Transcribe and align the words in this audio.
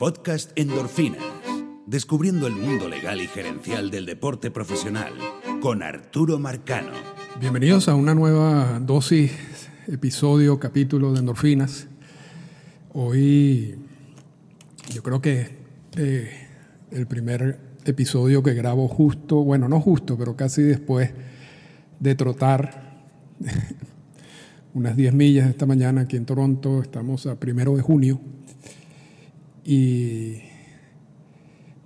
podcast 0.00 0.52
Endorfinas, 0.56 1.22
descubriendo 1.84 2.46
el 2.46 2.54
mundo 2.54 2.88
legal 2.88 3.20
y 3.20 3.26
gerencial 3.26 3.90
del 3.90 4.06
deporte 4.06 4.50
profesional, 4.50 5.12
con 5.60 5.82
Arturo 5.82 6.38
Marcano. 6.38 6.92
Bienvenidos 7.38 7.86
a 7.86 7.94
una 7.94 8.14
nueva 8.14 8.80
dosis, 8.80 9.30
episodio, 9.88 10.58
capítulo 10.58 11.12
de 11.12 11.18
Endorfinas. 11.18 11.88
Hoy 12.94 13.74
yo 14.90 15.02
creo 15.02 15.20
que 15.20 15.58
eh, 15.98 16.48
el 16.92 17.06
primer 17.06 17.60
episodio 17.84 18.42
que 18.42 18.54
grabo 18.54 18.88
justo, 18.88 19.44
bueno, 19.44 19.68
no 19.68 19.82
justo, 19.82 20.16
pero 20.16 20.34
casi 20.34 20.62
después 20.62 21.10
de 21.98 22.14
trotar 22.14 23.04
unas 24.72 24.96
10 24.96 25.12
millas 25.12 25.50
esta 25.50 25.66
mañana 25.66 26.00
aquí 26.00 26.16
en 26.16 26.24
Toronto, 26.24 26.80
estamos 26.80 27.26
a 27.26 27.38
primero 27.38 27.76
de 27.76 27.82
junio 27.82 28.18
y 29.64 30.42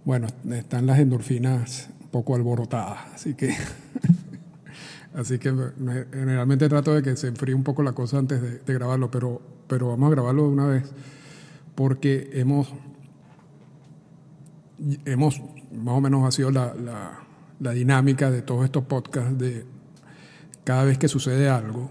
bueno, 0.05 0.27
están 0.51 0.87
las 0.87 0.99
endorfinas 0.99 1.91
un 2.03 2.09
poco 2.09 2.35
alborotadas, 2.35 3.15
así 3.15 3.35
que 3.35 3.55
así 5.15 5.39
que 5.39 5.53
generalmente 6.13 6.69
trato 6.69 6.95
de 6.95 7.03
que 7.03 7.17
se 7.17 7.29
enfríe 7.29 7.55
un 7.55 7.65
poco 7.65 7.83
la 7.83 7.93
cosa 7.93 8.19
antes 8.19 8.65
de, 8.65 8.75
grabarlo, 8.75 9.11
pero, 9.11 9.41
pero 9.67 9.89
vamos 9.89 10.09
a 10.09 10.11
grabarlo 10.11 10.43
de 10.43 10.49
una 10.49 10.67
vez 10.67 10.85
porque 11.75 12.31
hemos 12.35 12.73
hemos 15.05 15.41
más 15.73 15.95
o 15.95 16.01
menos 16.01 16.27
ha 16.27 16.31
sido 16.31 16.51
la, 16.51 16.75
la 17.61 17.71
dinámica 17.71 18.31
de 18.31 18.43
todos 18.43 18.65
estos 18.65 18.85
podcasts 18.85 19.39
de 19.39 19.65
cada 20.65 20.85
vez 20.85 20.99
que 20.99 21.09
sucede 21.09 21.49
algo, 21.49 21.91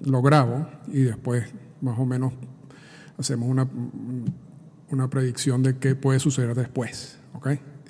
lo 0.00 0.22
grabo 0.22 0.66
y 0.88 1.02
después 1.02 1.52
más 1.80 1.98
o 1.98 2.06
menos 2.06 2.32
hacemos 3.18 3.48
una, 3.48 3.68
una 4.90 5.08
predicción 5.08 5.62
de 5.62 5.76
qué 5.76 5.94
puede 5.94 6.20
suceder 6.20 6.54
después. 6.54 7.18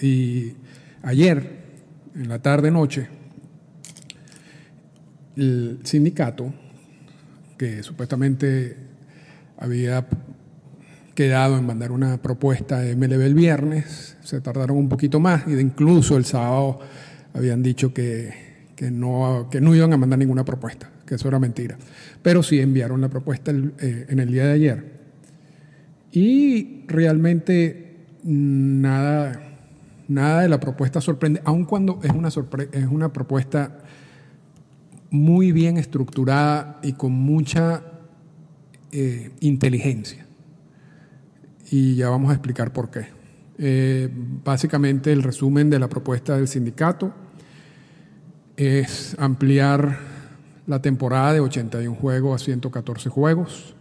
Y 0.01 0.55
ayer, 1.03 1.63
en 2.15 2.29
la 2.29 2.41
tarde-noche, 2.41 3.09
el 5.37 5.81
sindicato, 5.85 6.53
que 7.57 7.83
supuestamente 7.83 8.77
había 9.59 10.07
quedado 11.15 11.57
en 11.57 11.67
mandar 11.67 11.93
una 11.93 12.21
propuesta 12.21 12.81
de 12.81 12.97
MLB 12.97 13.23
el 13.23 13.35
viernes, 13.35 14.17
se 14.23 14.41
tardaron 14.41 14.77
un 14.77 14.89
poquito 14.89 15.21
más 15.21 15.47
de 15.47 15.61
incluso 15.61 16.17
el 16.17 16.25
sábado 16.25 16.81
habían 17.33 17.63
dicho 17.63 17.95
que, 17.95 18.35
que, 18.75 18.91
no, 18.91 19.49
que 19.51 19.61
no 19.61 19.75
iban 19.75 19.93
a 19.93 19.97
mandar 19.97 20.19
ninguna 20.19 20.45
propuesta, 20.45 20.91
que 21.07 21.15
eso 21.15 21.29
era 21.29 21.39
mentira. 21.39 21.79
Pero 22.23 22.43
sí 22.43 22.61
enviaron 22.61 23.01
la 23.01 23.09
propuesta 23.09 23.53
eh, 23.53 24.07
en 24.09 24.19
el 24.19 24.33
día 24.33 24.47
de 24.47 24.53
ayer. 24.53 25.04
Y 26.15 26.85
realmente 26.87 28.07
nada, 28.23 29.59
nada 30.07 30.43
de 30.43 30.49
la 30.49 30.61
propuesta 30.61 31.01
sorprende, 31.01 31.43
aun 31.45 31.65
cuando 31.65 31.99
es 32.05 32.13
una, 32.13 32.29
es 32.29 32.87
una 32.89 33.13
propuesta 33.13 33.79
muy 35.11 35.51
bien 35.51 35.77
estructurada 35.77 36.79
y 36.85 36.93
con 36.93 37.11
mucha 37.11 37.83
eh, 38.93 39.33
inteligencia. 39.41 40.25
Y 41.73 41.97
ya 41.97 42.11
vamos 42.11 42.31
a 42.31 42.35
explicar 42.35 42.73
por 42.73 42.93
qué. 42.93 43.09
Eh, 43.59 44.09
básicamente 44.45 45.11
el 45.11 45.25
resumen 45.25 45.69
de 45.69 45.81
la 45.81 45.89
propuesta 45.89 46.37
del 46.37 46.47
sindicato 46.47 47.13
es 48.57 49.17
ampliar 49.19 49.99
la 50.69 50.81
temporada 50.81 51.33
de 51.33 51.41
81 51.41 51.97
juegos 51.97 52.41
a 52.41 52.45
114 52.45 53.11
juegos 53.11 53.75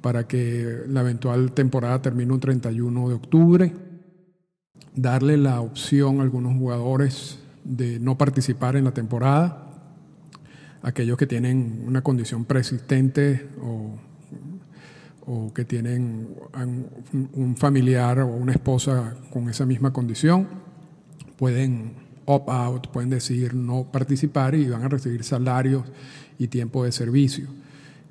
para 0.00 0.26
que 0.26 0.82
la 0.88 1.00
eventual 1.00 1.52
temporada 1.52 2.00
termine 2.02 2.32
un 2.32 2.40
31 2.40 3.08
de 3.08 3.14
octubre, 3.14 3.72
darle 4.94 5.36
la 5.36 5.60
opción 5.60 6.20
a 6.20 6.22
algunos 6.22 6.56
jugadores 6.56 7.38
de 7.64 8.00
no 8.00 8.16
participar 8.16 8.76
en 8.76 8.84
la 8.84 8.92
temporada, 8.92 9.64
aquellos 10.82 11.18
que 11.18 11.26
tienen 11.26 11.84
una 11.86 12.02
condición 12.02 12.44
persistente 12.44 13.48
o, 13.60 13.96
o 15.26 15.52
que 15.52 15.64
tienen 15.64 16.28
un 17.32 17.56
familiar 17.56 18.20
o 18.20 18.28
una 18.28 18.52
esposa 18.52 19.16
con 19.32 19.48
esa 19.48 19.66
misma 19.66 19.92
condición, 19.92 20.48
pueden 21.36 22.08
opt-out, 22.24 22.88
pueden 22.88 23.10
decir 23.10 23.54
no 23.54 23.90
participar 23.90 24.54
y 24.54 24.68
van 24.68 24.82
a 24.82 24.88
recibir 24.88 25.24
salarios 25.24 25.84
y 26.38 26.48
tiempo 26.48 26.84
de 26.84 26.92
servicio. 26.92 27.48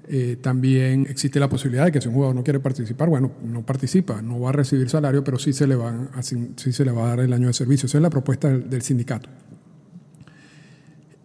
Eh, 0.10 0.38
también 0.42 1.06
existe 1.10 1.38
la 1.38 1.50
posibilidad 1.50 1.86
de 1.86 1.92
que 1.92 2.00
si 2.00 2.08
un 2.08 2.14
jugador 2.14 2.34
no 2.34 2.44
quiere 2.44 2.62
participar, 2.62 3.10
bueno, 3.10 3.34
no 3.44 3.66
participa, 3.66 4.22
no 4.22 4.40
va 4.40 4.50
a 4.50 4.54
recibir 4.54 4.90
salario, 4.90 5.22
pero 5.22 5.38
sí 5.38 5.52
se 5.52 5.68
le, 5.68 5.76
van 5.76 6.10
sí 6.22 6.72
se 6.72 6.86
le 6.86 6.92
va 6.92 7.06
a 7.06 7.10
dar 7.10 7.20
el 7.20 7.34
año 7.34 7.48
de 7.48 7.54
servicio. 7.54 7.88
Esa 7.88 7.98
es 7.98 8.02
la 8.02 8.10
propuesta 8.10 8.48
del, 8.50 8.82
sindicato. 8.82 9.30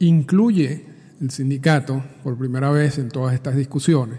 Incluye 0.00 0.84
el 1.20 1.30
sindicato, 1.30 2.02
por 2.24 2.36
primera 2.36 2.72
vez 2.72 2.98
en 2.98 3.08
todas 3.08 3.34
estas 3.34 3.54
discusiones, 3.54 4.18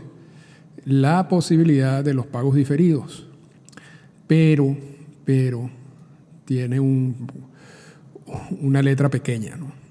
la 0.85 1.27
posibilidad 1.27 2.01
de 2.01 2.13
los 2.13 2.25
pagos 2.27 2.55
diferidos, 2.55 3.27
pero, 4.27 4.77
pero 5.25 5.69
tiene 6.45 6.79
un, 6.79 7.27
una 8.61 8.81
letra 8.81 9.09
pequeña, 9.09 9.57
¿no? 9.57 9.82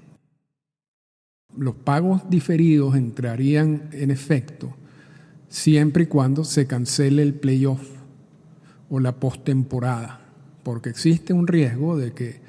Los 1.57 1.75
pagos 1.75 2.29
diferidos 2.29 2.95
entrarían 2.95 3.89
en 3.91 4.11
efecto 4.11 4.75
siempre 5.53 6.03
y 6.03 6.07
cuando 6.07 6.43
se 6.43 6.65
cancele 6.65 7.21
el 7.21 7.35
playoff 7.35 7.81
o 8.89 8.99
la 8.99 9.19
postemporada, 9.19 10.21
porque 10.63 10.89
existe 10.89 11.31
un 11.31 11.45
riesgo 11.45 11.95
de 11.95 12.13
que 12.13 12.41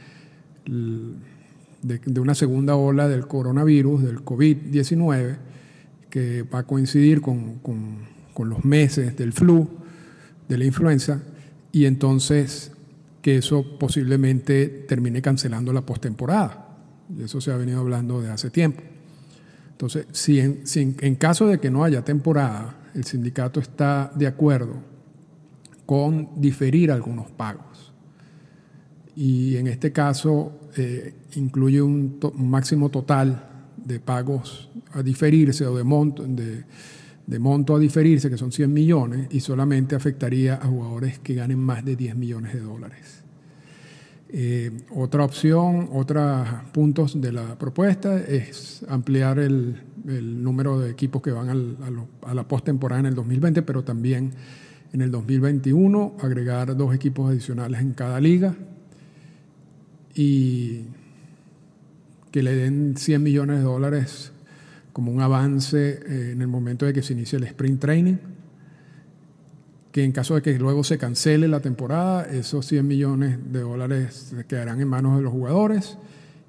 de, 0.65 2.21
una 2.21 2.35
segunda 2.35 2.77
ola 2.77 3.07
del 3.07 3.27
coronavirus, 3.27 4.03
del 4.03 4.25
COVID-19, 4.25 5.37
que 6.09 6.43
va 6.45 6.61
a 6.61 6.67
coincidir 6.67 7.21
con, 7.21 7.59
con 7.59 8.49
los 8.49 8.65
meses 8.65 9.17
del 9.19 9.35
flu, 9.35 9.69
de 10.49 10.57
la 10.57 10.65
influenza, 10.65 11.23
y 11.73 11.85
entonces 11.85 12.73
que 13.21 13.37
eso 13.37 13.79
posiblemente 13.79 14.67
termine 14.67 15.21
cancelando 15.21 15.73
la 15.75 15.83
postemporada. 15.83 16.79
Y 17.15 17.23
eso 17.23 17.41
se 17.41 17.53
ha 17.53 17.57
venido 17.57 17.81
hablando 17.81 18.23
de 18.23 18.31
hace 18.31 18.49
tiempo. 18.49 18.83
Entonces, 19.75 20.07
si 20.12 20.39
en, 20.39 21.15
caso 21.17 21.49
de 21.49 21.59
que 21.59 21.69
no 21.69 21.83
haya 21.83 22.05
temporada, 22.05 22.77
el 22.95 23.03
sindicato 23.03 23.59
está 23.59 24.12
de 24.15 24.29
acuerdo 24.29 24.77
con 25.85 26.41
diferir 26.41 26.93
algunos 26.93 27.29
pagos. 27.33 27.93
Y 29.17 29.57
en 29.57 29.67
este 29.67 29.91
caso 29.91 30.53
eh, 30.77 31.15
incluye 31.35 31.83
un, 31.83 32.21
máximo 32.37 32.89
total 32.89 33.73
de 33.77 33.99
pagos 33.99 34.71
a 34.93 35.03
diferirse 35.03 35.67
o 35.67 35.77
de 35.77 35.83
monto, 35.83 36.25
de, 36.25 37.39
monto 37.41 37.75
a 37.75 37.79
diferirse, 37.81 38.31
que 38.31 38.39
son 38.39 38.53
100 38.53 38.73
millones, 38.73 39.27
y 39.33 39.41
solamente 39.41 39.97
afectaría 39.97 40.55
a 40.55 40.67
jugadores 40.67 41.19
que 41.19 41.35
ganen 41.35 41.59
más 41.59 41.85
de 41.85 41.97
10 41.97 42.15
millones 42.15 42.55
de 42.55 42.61
dólares. 42.61 43.24
Eh, 44.29 44.71
otra 44.95 45.25
opción, 45.25 45.91
otros 45.93 46.47
puntos 46.73 47.21
de 47.21 47.31
la 47.31 47.57
propuesta 47.59 48.19
es 48.19 48.85
ampliar 48.89 49.39
el, 49.39 49.83
número 50.05 50.79
de 50.81 50.91
equipos 50.91 51.23
que 51.23 51.31
van 51.31 51.49
a, 51.49 52.35
la 52.35 52.49
postemporada 52.49 53.01
en 53.01 53.07
el 53.07 53.15
2020, 53.15 53.62
pero 53.62 53.85
también 53.85 54.33
en 54.93 55.01
el 55.01 55.11
2021 55.11 56.17
agregar 56.21 56.77
dos 56.77 56.95
equipos 56.95 57.31
adicionales 57.31 57.81
en 57.81 57.95
cada 57.95 58.21
liga 58.21 58.55
y 60.15 60.83
que 62.31 62.43
le 62.43 62.55
den 62.55 62.97
100 62.97 63.23
millones 63.23 63.59
de 63.59 63.62
dólares 63.62 64.33
como 64.93 65.11
un 65.11 65.23
avance 65.23 66.01
eh, 66.06 66.33
en 66.33 66.43
el 66.43 66.49
momento 66.49 66.85
de 66.85 66.93
que 66.93 67.03
se 67.03 67.15
inicie 67.15 67.39
el 67.39 67.45
sprint 67.45 67.81
training 67.81 68.17
que 69.94 70.03
en 70.03 70.10
caso 70.10 70.34
de 70.34 70.43
que 70.43 70.59
luego 70.59 70.82
se 70.82 70.99
cancele 70.99 71.47
la 71.47 71.60
temporada, 71.60 72.25
esos 72.25 72.67
100 72.67 72.85
millones 72.85 73.38
de 73.52 73.61
dólares 73.61 74.35
quedarán 74.49 74.81
en 74.81 74.88
manos 74.88 75.17
de 75.17 75.23
los 75.23 75.32
jugadores 75.32 75.99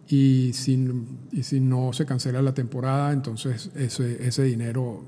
y 0.08 0.50
si, 0.54 0.92
y 1.32 1.44
si 1.44 1.60
no 1.60 1.94
se 1.94 2.08
cancela 2.08 2.42
la 2.42 2.56
temporada, 2.56 3.14
entonces 3.14 3.70
ese, 3.76 4.28
ese 4.28 4.42
dinero 4.42 5.06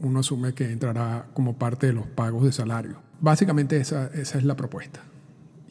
uno 0.00 0.18
asume 0.18 0.52
que 0.52 0.64
entrará 0.64 1.28
como 1.32 1.58
parte 1.58 1.86
de 1.86 1.92
los 1.92 2.08
pagos 2.08 2.42
de 2.42 2.50
salario. 2.50 2.96
Básicamente 3.20 3.76
esa, 3.76 4.08
esa 4.14 4.38
es 4.38 4.44
la 4.44 4.56
propuesta. 4.56 5.04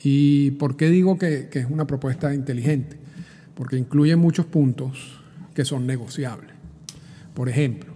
¿Y 0.02 0.52
por 0.52 0.78
qué 0.78 0.90
digo 0.90 1.18
que, 1.18 1.50
que 1.50 1.60
es 1.60 1.70
una 1.70 1.86
propuesta 1.86 2.34
inteligente? 2.34 2.98
Porque 3.56 3.76
incluye 3.76 4.16
muchos 4.16 4.46
puntos 4.46 5.20
que 5.54 5.66
son 5.66 5.86
negociables. 5.86 6.54
Por 7.34 7.50
ejemplo, 7.50 7.92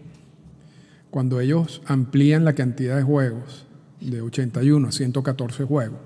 cuando 1.10 1.40
ellos 1.40 1.82
amplían 1.86 2.44
la 2.44 2.52
cantidad 2.52 2.98
de 2.98 3.04
juegos 3.04 3.66
de 4.10 4.22
81 4.22 4.88
a 4.88 4.92
114 4.92 5.64
juegos. 5.64 6.00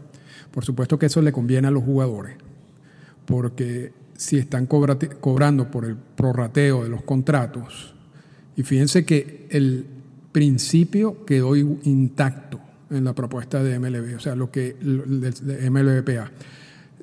Por 0.51 0.63
supuesto 0.65 0.97
que 0.97 1.07
eso 1.07 1.21
le 1.21 1.31
conviene 1.31 1.67
a 1.67 1.71
los 1.71 1.83
jugadores, 1.83 2.35
porque 3.25 3.91
si 4.15 4.38
están 4.38 4.65
cobrando 4.65 5.69
por 5.69 5.85
el 5.85 5.95
prorrateo 5.95 6.83
de 6.83 6.89
los 6.89 7.03
contratos, 7.03 7.94
y 8.55 8.63
fíjense 8.63 9.05
que 9.05 9.47
el 9.51 9.85
principio 10.31 11.25
quedó 11.25 11.55
intacto 11.55 12.59
en 12.89 13.03
la 13.03 13.13
propuesta 13.13 13.63
de 13.63 13.79
MLB, 13.79 14.15
o 14.15 14.19
sea, 14.19 14.35
lo 14.35 14.51
que 14.51 14.75
de 14.79 15.69
MLBPA. 15.69 16.31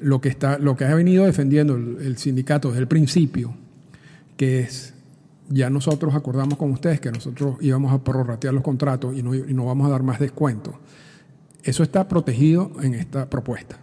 Lo 0.01 0.21
que 0.21 0.29
está, 0.29 0.59
lo 0.59 0.77
que 0.77 0.85
ha 0.85 0.95
venido 0.95 1.25
defendiendo 1.25 1.77
el, 1.77 2.17
sindicato 2.17 2.69
desde 2.69 2.81
el 2.81 2.89
principio, 2.89 3.55
que 4.37 4.61
es 4.61 4.94
ya 5.49 5.71
nosotros 5.71 6.15
acordamos 6.15 6.59
con 6.59 6.71
ustedes 6.71 7.01
que 7.01 7.11
nosotros 7.11 7.57
íbamos 7.61 7.93
a 7.93 8.03
prorratear 8.03 8.55
los 8.55 8.63
contratos 8.63 9.17
y 9.17 9.23
no, 9.23 9.35
y 9.35 9.55
no 9.55 9.67
vamos 9.67 9.87
a 9.87 9.91
dar 9.91 10.03
más 10.03 10.19
descuento. 10.19 10.79
Eso 11.63 11.83
está 11.83 12.09
protegido 12.09 12.73
en 12.83 12.95
esta 12.95 13.29
propuesta. 13.29 13.79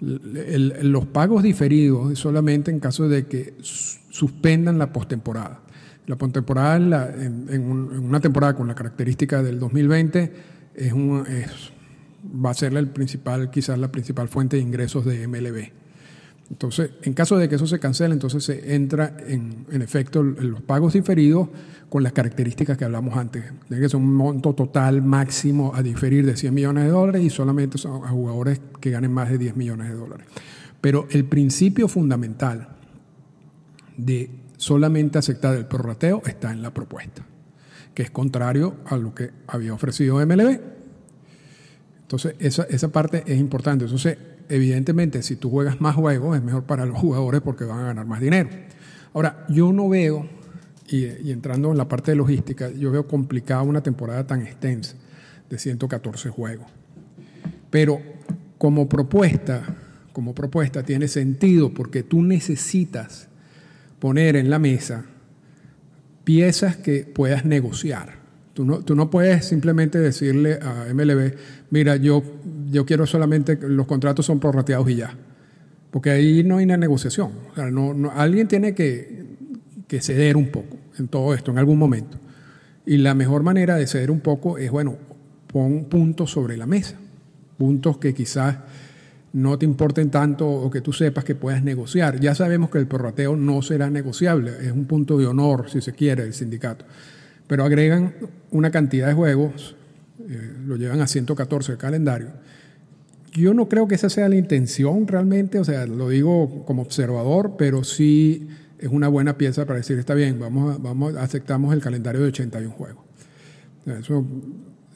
los 0.00 1.06
pagos 1.06 1.42
diferidos 1.42 2.18
solamente 2.18 2.70
en 2.70 2.80
caso 2.80 3.08
de 3.08 3.26
que 3.26 3.54
suspendan 3.60 4.78
la 4.78 4.92
postemporada. 4.92 5.60
La 6.06 6.16
postemporada 6.16 6.76
en, 6.76 7.46
en, 7.48 7.70
una 7.70 8.20
temporada 8.20 8.54
con 8.54 8.68
la 8.68 8.74
característica 8.74 9.42
del 9.42 9.58
2020 9.58 10.32
es, 10.74 10.92
un, 10.92 11.24
va 12.24 12.50
a 12.50 12.54
ser 12.54 12.74
el 12.74 12.88
principal, 12.88 13.50
quizás 13.50 13.78
la 13.78 13.90
principal 13.90 14.28
fuente 14.28 14.56
de 14.56 14.62
ingresos 14.62 15.04
de 15.04 15.26
MLB. 15.26 15.83
Entonces, 16.50 16.90
en 17.02 17.14
caso 17.14 17.36
de 17.38 17.48
que 17.48 17.54
eso 17.54 17.66
se 17.66 17.78
cancele, 17.78 18.12
entonces 18.12 18.44
se 18.44 18.74
entra 18.74 19.16
en, 19.26 19.66
efecto 19.70 20.20
en 20.20 20.50
los 20.50 20.60
pagos 20.60 20.92
diferidos 20.92 21.48
con 21.88 22.02
las 22.02 22.12
características 22.12 22.76
que 22.76 22.84
hablamos 22.84 23.16
antes. 23.16 23.44
Tiene 23.68 23.82
que 23.82 23.88
ser 23.88 23.96
un 23.96 24.14
monto 24.14 24.54
total 24.54 25.02
máximo 25.02 25.72
a 25.74 25.82
diferir 25.82 26.26
de 26.26 26.36
100 26.36 26.52
millones 26.52 26.84
de 26.84 26.90
dólares 26.90 27.22
y 27.22 27.30
solamente 27.30 27.78
son 27.78 28.04
a 28.04 28.08
jugadores 28.08 28.60
que 28.80 28.90
ganen 28.90 29.12
más 29.12 29.30
de 29.30 29.38
10 29.38 29.56
millones 29.56 29.88
de 29.88 29.94
dólares. 29.94 30.26
Pero 30.80 31.06
el 31.10 31.24
principio 31.24 31.88
fundamental 31.88 32.68
de 33.96 34.30
solamente 34.56 35.18
aceptar 35.18 35.54
el 35.56 35.66
prorrateo 35.66 36.22
está 36.26 36.52
en 36.52 36.62
la 36.62 36.74
propuesta, 36.74 37.24
que 37.94 38.02
es 38.02 38.10
contrario 38.10 38.76
a 38.86 38.96
lo 38.96 39.14
que 39.14 39.30
había 39.46 39.72
ofrecido 39.72 40.24
MLB. 40.24 40.60
Entonces, 42.14 42.34
esa, 42.38 42.62
esa 42.64 42.88
parte 42.88 43.24
es 43.26 43.38
importante. 43.38 43.84
Entonces, 43.84 44.16
evidentemente, 44.48 45.22
si 45.22 45.36
tú 45.36 45.50
juegas 45.50 45.80
más 45.80 45.96
juegos, 45.96 46.36
es 46.36 46.42
mejor 46.42 46.64
para 46.64 46.86
los 46.86 46.98
jugadores 46.98 47.40
porque 47.40 47.64
van 47.64 47.80
a 47.80 47.86
ganar 47.86 48.06
más 48.06 48.20
dinero. 48.20 48.50
Ahora, 49.12 49.46
yo 49.48 49.72
no 49.72 49.88
veo, 49.88 50.28
y, 50.88 51.30
entrando 51.30 51.70
en 51.72 51.78
la 51.78 51.88
parte 51.88 52.12
de 52.12 52.16
logística, 52.16 52.70
yo 52.70 52.90
veo 52.90 53.06
complicada 53.06 53.62
una 53.62 53.82
temporada 53.82 54.26
tan 54.26 54.42
extensa 54.42 54.94
de 55.50 55.58
114 55.58 56.30
juegos. 56.30 56.66
Pero 57.70 58.00
como 58.58 58.88
propuesta, 58.88 59.62
como 60.12 60.34
propuesta 60.34 60.82
tiene 60.82 61.08
sentido 61.08 61.74
porque 61.74 62.02
tú 62.02 62.22
necesitas 62.22 63.28
poner 63.98 64.36
en 64.36 64.50
la 64.50 64.58
mesa 64.58 65.04
piezas 66.22 66.76
que 66.76 67.04
puedas 67.04 67.44
negociar. 67.44 68.23
Tú 68.54 68.64
no, 68.64 68.78
tú 68.78 68.94
no 68.94 69.10
puedes 69.10 69.44
simplemente 69.44 69.98
decirle 69.98 70.58
a 70.62 70.86
MLB, 70.94 71.34
mira, 71.70 71.96
yo, 71.96 72.22
yo 72.70 72.86
quiero 72.86 73.04
solamente, 73.04 73.58
los 73.60 73.86
contratos 73.86 74.24
son 74.26 74.38
prorrateados 74.40 74.88
y 74.88 74.96
ya. 74.96 75.14
Porque 75.90 76.10
ahí 76.10 76.44
no 76.44 76.58
hay 76.58 76.64
una 76.64 76.76
negociación. 76.76 77.32
O 77.50 77.54
sea, 77.54 77.70
no, 77.70 78.10
alguien 78.14 78.48
tiene 78.48 78.74
que, 78.74 79.26
que 79.88 80.00
ceder 80.00 80.36
un 80.36 80.50
poco 80.50 80.76
en 80.98 81.08
todo 81.08 81.34
esto, 81.34 81.50
en 81.50 81.58
algún 81.58 81.78
momento. 81.78 82.18
Y 82.86 82.98
la 82.98 83.14
mejor 83.14 83.42
manera 83.42 83.76
de 83.76 83.86
ceder 83.86 84.10
un 84.10 84.20
poco 84.20 84.56
es, 84.56 84.70
bueno, 84.70 84.96
pon 85.52 85.86
puntos 85.86 86.30
sobre 86.30 86.56
la 86.56 86.66
mesa. 86.66 86.96
Puntos 87.58 87.98
que 87.98 88.14
quizás 88.14 88.56
no 89.34 89.58
te 89.58 89.66
importen 89.66 90.10
tanto 90.10 90.48
o 90.48 90.70
que 90.70 90.80
tú 90.80 90.92
sepas 90.92 91.24
que 91.24 91.34
puedas 91.34 91.62
negociar. 91.64 92.20
Ya 92.20 92.36
sabemos 92.36 92.70
que 92.70 92.78
el 92.78 92.86
prorrateo 92.86 93.34
no 93.34 93.62
será 93.62 93.90
negociable, 93.90 94.52
es 94.62 94.70
un 94.70 94.84
punto 94.84 95.18
de 95.18 95.26
honor, 95.26 95.68
si 95.68 95.80
se 95.80 95.92
quiere, 95.92 96.22
del 96.22 96.34
sindicato. 96.34 96.84
Pero 97.46 97.64
agregan 97.64 98.14
una 98.50 98.70
cantidad 98.70 99.08
de 99.08 99.14
juegos, 99.14 99.76
eh, 100.28 100.52
lo 100.66 100.76
llevan 100.76 101.00
a 101.00 101.06
114 101.06 101.72
el 101.72 101.78
calendario. 101.78 102.28
Yo 103.32 103.52
no 103.52 103.68
creo 103.68 103.88
que 103.88 103.96
esa 103.96 104.08
sea 104.08 104.28
la 104.28 104.36
intención 104.36 105.06
realmente, 105.06 105.58
o 105.58 105.64
sea, 105.64 105.86
lo 105.86 106.08
digo 106.08 106.64
como 106.64 106.82
observador, 106.82 107.56
pero 107.58 107.82
sí 107.84 108.48
es 108.78 108.88
una 108.88 109.08
buena 109.08 109.36
pieza 109.36 109.66
para 109.66 109.78
decir, 109.78 109.98
está 109.98 110.14
bien, 110.14 110.38
vamos, 110.38 110.80
vamos 110.80 111.16
aceptamos 111.16 111.74
el 111.74 111.80
calendario 111.80 112.20
de 112.22 112.28
81 112.28 112.70
juegos. 112.72 113.04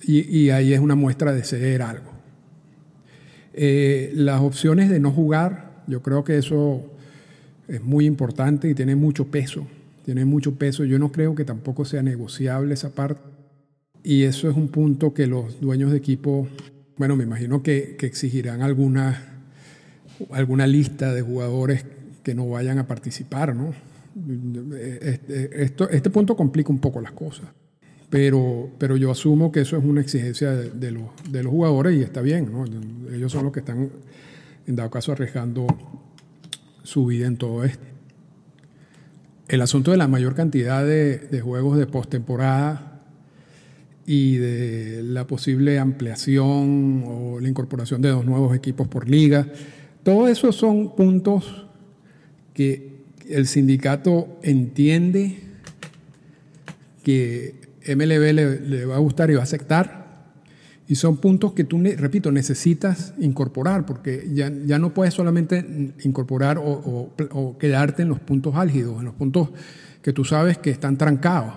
Y 0.03 0.51
ahí 0.51 0.73
es 0.73 0.81
una 0.81 0.95
muestra 0.95 1.33
de 1.33 1.43
ceder 1.43 1.83
algo. 1.83 2.19
Eh, 3.61 4.13
las 4.15 4.41
opciones 4.41 4.89
de 4.89 5.01
no 5.01 5.11
jugar, 5.11 5.83
yo 5.89 6.01
creo 6.01 6.23
que 6.23 6.39
eso 6.39 6.85
es 7.67 7.83
muy 7.83 8.07
importante 8.07 8.69
y 8.71 8.75
tiene 8.75 8.95
mucho 8.95 9.33
peso. 9.33 9.67
Tiene 10.09 10.25
mucho 10.25 10.55
peso. 10.55 10.87
Yo 10.87 10.99
no 10.99 11.13
creo 11.13 11.35
que 11.35 11.45
tampoco 11.45 11.85
sea 11.85 12.03
negociable 12.03 12.73
esa 12.73 12.95
parte. 12.95 13.21
Y 14.03 14.23
eso 14.23 14.49
es 14.49 14.57
un 14.57 14.69
punto 14.69 15.13
que 15.13 15.27
los 15.27 15.61
dueños 15.61 15.91
de 15.91 15.99
equipo, 15.99 16.49
bueno, 16.97 17.15
me 17.15 17.25
imagino 17.25 17.63
que, 17.63 17.99
exigirán 18.01 18.63
alguna, 18.63 19.45
alguna 20.31 20.67
lista 20.67 21.13
de 21.13 21.21
jugadores 21.21 21.85
que 22.23 22.35
no 22.35 22.49
vayan 22.49 22.79
a 22.79 22.87
participar, 22.87 23.55
¿no? 23.55 23.75
Este, 24.79 25.67
este 25.67 26.09
punto 26.09 26.35
complica 26.35 26.71
un 26.71 26.79
poco 26.79 27.03
las 27.03 27.13
cosas 27.13 27.49
pero, 28.09 28.71
pero 28.79 28.97
yo 28.97 29.11
asumo 29.11 29.53
que 29.53 29.61
eso 29.61 29.77
es 29.77 29.85
una 29.85 30.01
exigencia 30.01 30.55
de, 30.55 30.91
los, 30.91 31.05
de 31.31 31.43
los 31.43 31.53
jugadores 31.53 31.95
y 31.95 32.03
está 32.03 32.23
bien, 32.23 32.51
¿no? 32.51 32.65
Ellos 33.13 33.31
son 33.31 33.45
los 33.45 33.53
que 33.53 33.61
están, 33.61 33.91
en 34.67 34.75
dado 34.75 34.89
caso, 34.89 35.13
arriesgando 35.13 35.67
su 36.83 37.05
vida 37.05 37.27
en 37.27 37.37
todo 37.37 37.63
esto. 37.63 37.98
El 39.49 39.63
asunto 39.63 39.93
de 39.93 39.97
la 39.97 40.09
mayor 40.09 40.35
cantidad 40.35 40.85
de, 40.85 41.41
juegos 41.43 41.79
de 41.79 41.87
postemporada 41.87 43.01
y 44.05 44.37
de 44.37 45.03
la 45.03 45.27
posible 45.27 45.79
ampliación 45.79 47.05
o 47.07 47.41
la 47.41 47.49
incorporación 47.49 48.03
de 48.03 48.11
dos 48.11 48.27
nuevos 48.27 48.55
equipos 48.55 48.89
por 48.89 49.09
liga, 49.09 49.47
todo 50.03 50.29
eso 50.29 50.53
son 50.53 50.95
puntos 50.95 51.67
que 52.53 52.99
el 53.29 53.47
sindicato 53.47 54.39
entiende 54.43 55.39
que 57.03 57.55
MLB 57.87 58.33
le, 58.35 58.85
va 58.85 58.97
a 58.97 58.99
gustar 58.99 59.31
y 59.31 59.35
va 59.35 59.41
a 59.41 59.45
aceptar. 59.45 59.98
Y 60.89 60.95
son 60.95 61.19
puntos 61.19 61.53
que 61.53 61.65
tú, 61.65 61.79
repito, 61.99 62.33
necesitas 62.33 63.13
incorporar, 63.19 63.85
porque 63.85 64.27
ya, 64.33 64.51
ya 64.65 64.79
no 64.79 64.95
puedes 64.95 65.13
solamente 65.13 65.95
incorporar 66.03 66.59
o, 66.59 67.57
quedarte 67.59 68.03
en 68.03 68.09
los 68.09 68.19
puntos 68.21 68.57
álgidos, 68.57 68.99
en 68.99 69.05
los 69.05 69.15
puntos 69.15 69.51
que 70.01 70.15
tú 70.15 70.25
sabes 70.25 70.57
que 70.57 70.71
están 70.71 70.97
trancados, 70.97 71.53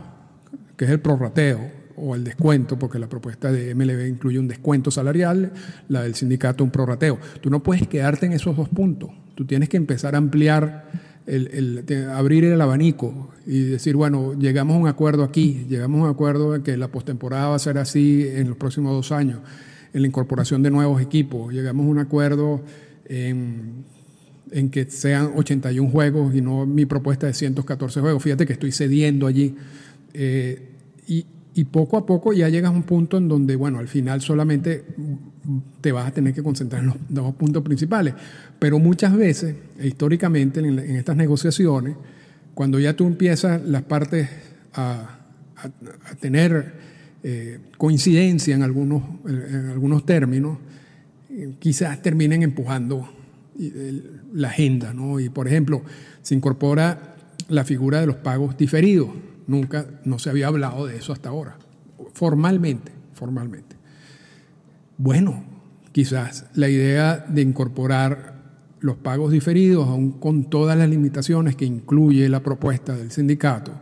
que 0.76 0.84
es 0.84 0.92
el 0.92 1.00
prorrateo 1.00 1.60
o 1.96 2.14
el 2.14 2.26
descuento, 2.26 2.78
porque 2.78 3.00
la 3.00 3.08
propuesta 3.08 3.54
de 3.54 3.74
MLB 3.74 4.06
incluye 4.10 4.38
un 4.38 4.50
descuento 4.50 4.92
salarial, 4.92 5.54
la 5.88 6.02
del 6.02 6.16
sindicato 6.16 6.66
un 6.66 6.72
prorrateo. 6.72 7.18
Tú 7.40 7.50
no 7.50 7.64
puedes 7.64 7.88
quedarte 7.88 8.26
en 8.26 8.34
esos 8.34 8.58
dos 8.58 8.68
puntos, 8.68 9.12
tú 9.36 9.46
tienes 9.46 9.70
que 9.70 9.78
empezar 9.78 10.14
a 10.14 10.18
ampliar 10.18 10.90
el, 11.28 11.84
abrir 12.14 12.44
el 12.46 12.60
abanico 12.60 13.30
y 13.46 13.62
decir, 13.62 13.96
bueno, 13.96 14.34
llegamos 14.34 14.76
a 14.76 14.80
un 14.80 14.88
acuerdo 14.88 15.24
aquí, 15.24 15.66
llegamos 15.70 16.02
a 16.02 16.04
un 16.06 16.10
acuerdo 16.10 16.56
en 16.56 16.64
que 16.64 16.78
la 16.78 16.90
postemporada 16.90 17.50
va 17.50 17.56
a 17.56 17.60
ser 17.60 17.78
así 17.78 18.28
en 18.28 18.50
los 18.50 18.58
próximos 18.58 18.92
dos 18.94 19.12
años, 19.12 19.40
en 19.94 20.02
la 20.02 20.08
incorporación 20.08 20.64
de 20.64 20.72
nuevos 20.72 21.02
equipos, 21.02 21.54
llegamos 21.54 21.86
a 21.86 21.90
un 21.90 22.00
acuerdo 22.00 22.62
en, 23.06 23.86
que 24.72 24.90
sean 24.90 25.32
81 25.36 25.90
juegos 25.90 26.36
y 26.36 26.42
no 26.42 26.66
mi 26.66 26.86
propuesta 26.86 27.28
de 27.28 27.34
114 27.34 28.02
juegos. 28.02 28.24
Fíjate 28.24 28.46
que 28.46 28.54
estoy 28.54 28.72
cediendo 28.72 29.28
allí. 29.28 29.56
Eh, 30.14 30.68
y, 31.08 31.26
y 31.54 31.66
poco 31.66 31.98
a 31.98 32.06
poco 32.06 32.34
ya 32.34 32.48
llegas 32.50 32.72
a 32.72 32.76
un 32.76 32.84
punto 32.84 33.18
en 33.18 33.28
donde, 33.28 33.56
bueno, 33.56 33.80
al 33.80 33.88
final 33.88 34.22
solamente 34.22 34.86
te 35.82 35.92
vas 35.92 36.08
a 36.08 36.12
tener 36.12 36.34
que 36.34 36.42
concentrar 36.42 36.82
en 36.82 36.88
los 36.88 36.96
dos 37.10 37.36
puntos 37.36 37.62
principales. 37.64 38.14
Pero 38.58 38.80
muchas 38.80 39.16
veces, 39.16 39.56
e 39.78 39.88
históricamente, 39.88 40.62
en, 40.62 40.80
estas 40.80 41.18
negociaciones, 41.18 41.96
cuando 42.54 42.80
ya 42.80 42.96
tú 42.96 43.06
empiezas 43.06 43.62
las 43.64 43.84
partes 43.84 44.30
a, 44.74 45.18
tener 46.20 46.74
eh, 47.22 47.60
coincidencia 47.78 48.56
en 48.56 48.64
algunos, 48.64 49.04
en 49.28 49.70
algunos 49.70 50.08
términos, 50.08 50.58
eh, 51.30 51.54
quizás 51.60 52.02
terminen 52.02 52.42
empujando 52.42 53.08
la 54.34 54.48
agenda. 54.48 54.94
¿no? 54.94 55.20
Y, 55.20 55.30
por 55.30 55.48
ejemplo, 55.48 55.84
se 56.24 56.34
incorpora 56.34 57.16
la 57.50 57.64
figura 57.64 58.00
de 58.00 58.08
los 58.08 58.16
pagos 58.16 58.58
diferidos 58.58 59.10
Nunca, 59.52 59.86
no 60.06 60.18
se 60.18 60.30
había 60.30 60.48
hablado 60.48 60.86
de 60.86 60.96
eso 60.96 61.12
hasta 61.12 61.28
ahora, 61.28 61.58
formalmente, 62.14 62.94
formalmente. 63.14 63.76
Bueno, 64.98 65.44
quizás 65.92 66.46
la 66.54 66.70
idea 66.70 67.18
de 67.28 67.42
incorporar 67.42 68.36
los 68.80 68.96
pagos 68.96 69.30
diferidos, 69.30 69.90
aún 69.90 70.14
con 70.14 70.50
todas 70.50 70.78
las 70.78 70.88
limitaciones 70.88 71.58
que 71.58 71.66
incluye 71.66 72.30
la 72.30 72.42
propuesta 72.42 72.96
del 72.96 73.12
sindicato, 73.12 73.74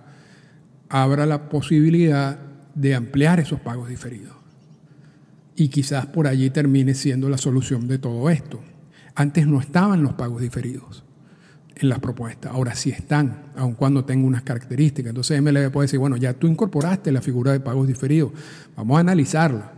abra 0.89 1.27
la 1.27 1.49
posibilidad 1.49 2.39
de 2.73 2.95
ampliar 2.95 3.39
esos 3.39 3.59
pagos 3.59 3.89
diferidos. 3.89 4.37
Y 5.55 5.67
quizás 5.67 6.07
por 6.07 6.25
allí 6.25 6.49
termine 6.49 6.95
siendo 6.95 7.29
la 7.29 7.37
solución 7.37 7.87
de 7.87 7.99
todo 7.99 8.31
esto. 8.31 8.59
Antes 9.13 9.45
no 9.45 9.61
estaban 9.61 10.01
los 10.01 10.13
pagos 10.13 10.41
diferidos 10.41 11.03
en 11.79 11.89
las 11.89 11.99
propuestas. 11.99 12.51
Ahora 12.51 12.75
sí 12.75 12.89
están, 12.89 13.51
aun 13.55 13.73
cuando 13.73 14.03
tengo 14.05 14.27
unas 14.27 14.43
características. 14.43 15.09
Entonces 15.09 15.41
MLB 15.41 15.71
puede 15.71 15.85
decir, 15.85 15.99
bueno, 15.99 16.17
ya 16.17 16.33
tú 16.33 16.47
incorporaste 16.47 17.11
la 17.11 17.21
figura 17.21 17.51
de 17.51 17.59
pagos 17.59 17.87
diferidos, 17.87 18.31
vamos 18.75 18.97
a 18.97 18.99
analizarla. 19.01 19.71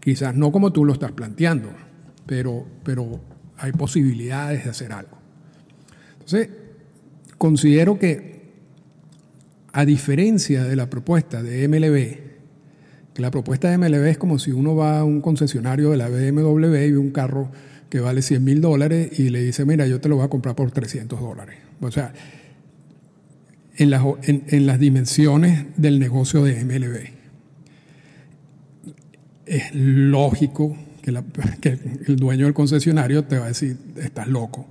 Quizás 0.00 0.34
no 0.34 0.52
como 0.52 0.72
tú 0.72 0.84
lo 0.84 0.92
estás 0.92 1.12
planteando, 1.12 1.70
pero, 2.26 2.66
pero 2.84 3.20
hay 3.56 3.72
posibilidades 3.72 4.64
de 4.64 4.70
hacer 4.70 4.92
algo. 4.92 5.18
Entonces, 6.12 6.48
considero 7.38 7.98
que, 7.98 8.40
a 9.72 9.84
diferencia 9.84 10.64
de 10.64 10.76
la 10.76 10.90
propuesta 10.90 11.42
de 11.42 11.68
MLB, 11.68 12.30
que 13.14 13.22
la 13.22 13.30
propuesta 13.30 13.70
de 13.70 13.78
MLB 13.78 14.06
es 14.06 14.18
como 14.18 14.38
si 14.38 14.52
uno 14.52 14.74
va 14.74 15.00
a 15.00 15.04
un 15.04 15.20
concesionario 15.20 15.90
de 15.90 15.96
la 15.96 16.08
BMW 16.08 16.66
y 16.66 16.90
ve 16.92 16.98
un 16.98 17.10
carro 17.10 17.50
que 17.90 18.00
vale 18.00 18.22
100 18.22 18.42
mil 18.42 18.60
dólares 18.60 19.18
y 19.18 19.28
le 19.28 19.42
dice, 19.42 19.66
mira, 19.66 19.86
yo 19.86 20.00
te 20.00 20.08
lo 20.08 20.16
voy 20.16 20.24
a 20.24 20.28
comprar 20.28 20.56
por 20.56 20.70
300 20.70 21.20
dólares. 21.20 21.56
O 21.80 21.90
sea, 21.90 22.14
en 23.76 23.90
las, 23.90 24.02
en 24.22 24.66
las 24.66 24.78
dimensiones 24.78 25.66
del 25.76 25.98
negocio 25.98 26.44
de 26.44 26.64
MLB 26.64 27.20
es 29.50 29.74
lógico 29.74 30.76
que, 31.60 31.78
el 32.06 32.16
dueño 32.16 32.44
del 32.44 32.54
concesionario 32.54 33.24
te 33.24 33.38
va 33.38 33.46
a 33.46 33.48
decir, 33.48 33.76
estás 33.96 34.28
loco. 34.28 34.66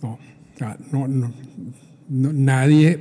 No, 0.00 0.18
nadie 2.08 2.98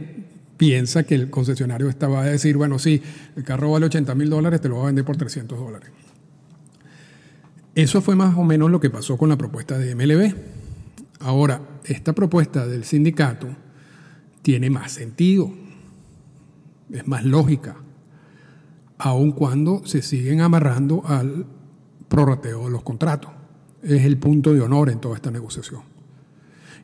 piensa 0.57 1.03
que 1.03 1.15
el 1.15 1.29
concesionario 1.29 1.89
va 2.01 2.23
a 2.23 2.25
decir, 2.25 2.57
bueno, 2.57 2.77
sí, 2.77 3.01
el 3.37 3.43
carro 3.43 3.71
vale 3.71 3.85
80 3.85 4.13
mil 4.15 4.29
dólares, 4.29 4.59
te 4.59 4.67
lo 4.67 4.77
va 4.77 4.83
a 4.83 4.85
vender 4.87 5.05
por 5.05 5.15
300 5.15 5.57
dólares. 5.57 5.89
Eso 7.77 8.01
fue 8.01 8.15
más 8.15 8.35
o 8.35 8.43
menos 8.43 8.71
lo 8.71 8.79
que 8.79 8.89
pasó 8.89 9.17
con 9.17 9.29
la 9.29 9.37
propuesta 9.37 9.77
de 9.77 9.93
MLB. 9.93 10.33
Ahora, 11.19 11.61
esta 11.83 12.13
propuesta 12.13 12.65
del 12.65 12.83
sindicato 12.85 13.49
tiene 14.41 14.71
más 14.71 14.93
sentido, 14.93 15.51
es 16.91 17.07
más 17.07 17.23
lógica 17.23 17.75
aun 18.97 19.31
cuando 19.31 19.85
se 19.85 20.01
siguen 20.01 20.41
amarrando 20.41 21.03
al 21.05 21.45
prorrateo 22.07 22.65
de 22.65 22.71
los 22.71 22.81
contratos. 22.81 23.29
Es 23.83 24.05
el 24.05 24.17
punto 24.17 24.55
de 24.55 24.61
honor 24.61 24.89
en 24.89 24.99
toda 24.99 25.15
esta 25.15 25.29
negociación. 25.29 25.81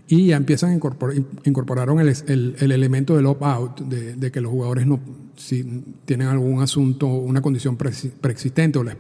Y 0.08 0.28
ya 0.28 0.38
empiezan 0.38 0.70
a 0.70 0.76
incorporar 0.76 1.18
incorporaron 1.44 2.00
el, 2.02 2.56
elemento 2.60 3.16
del 3.16 3.26
opt-out, 3.26 3.80
de, 3.80 4.32
que 4.32 4.42
los 4.42 4.52
jugadores 4.52 4.86
no, 4.86 5.00
si 5.38 5.64
tienen 6.06 6.28
algún 6.28 6.62
asunto, 6.62 7.08
una 7.08 7.42
condición 7.42 7.78
preexistente 7.78 8.78
o 8.78 8.84
les 8.84 8.96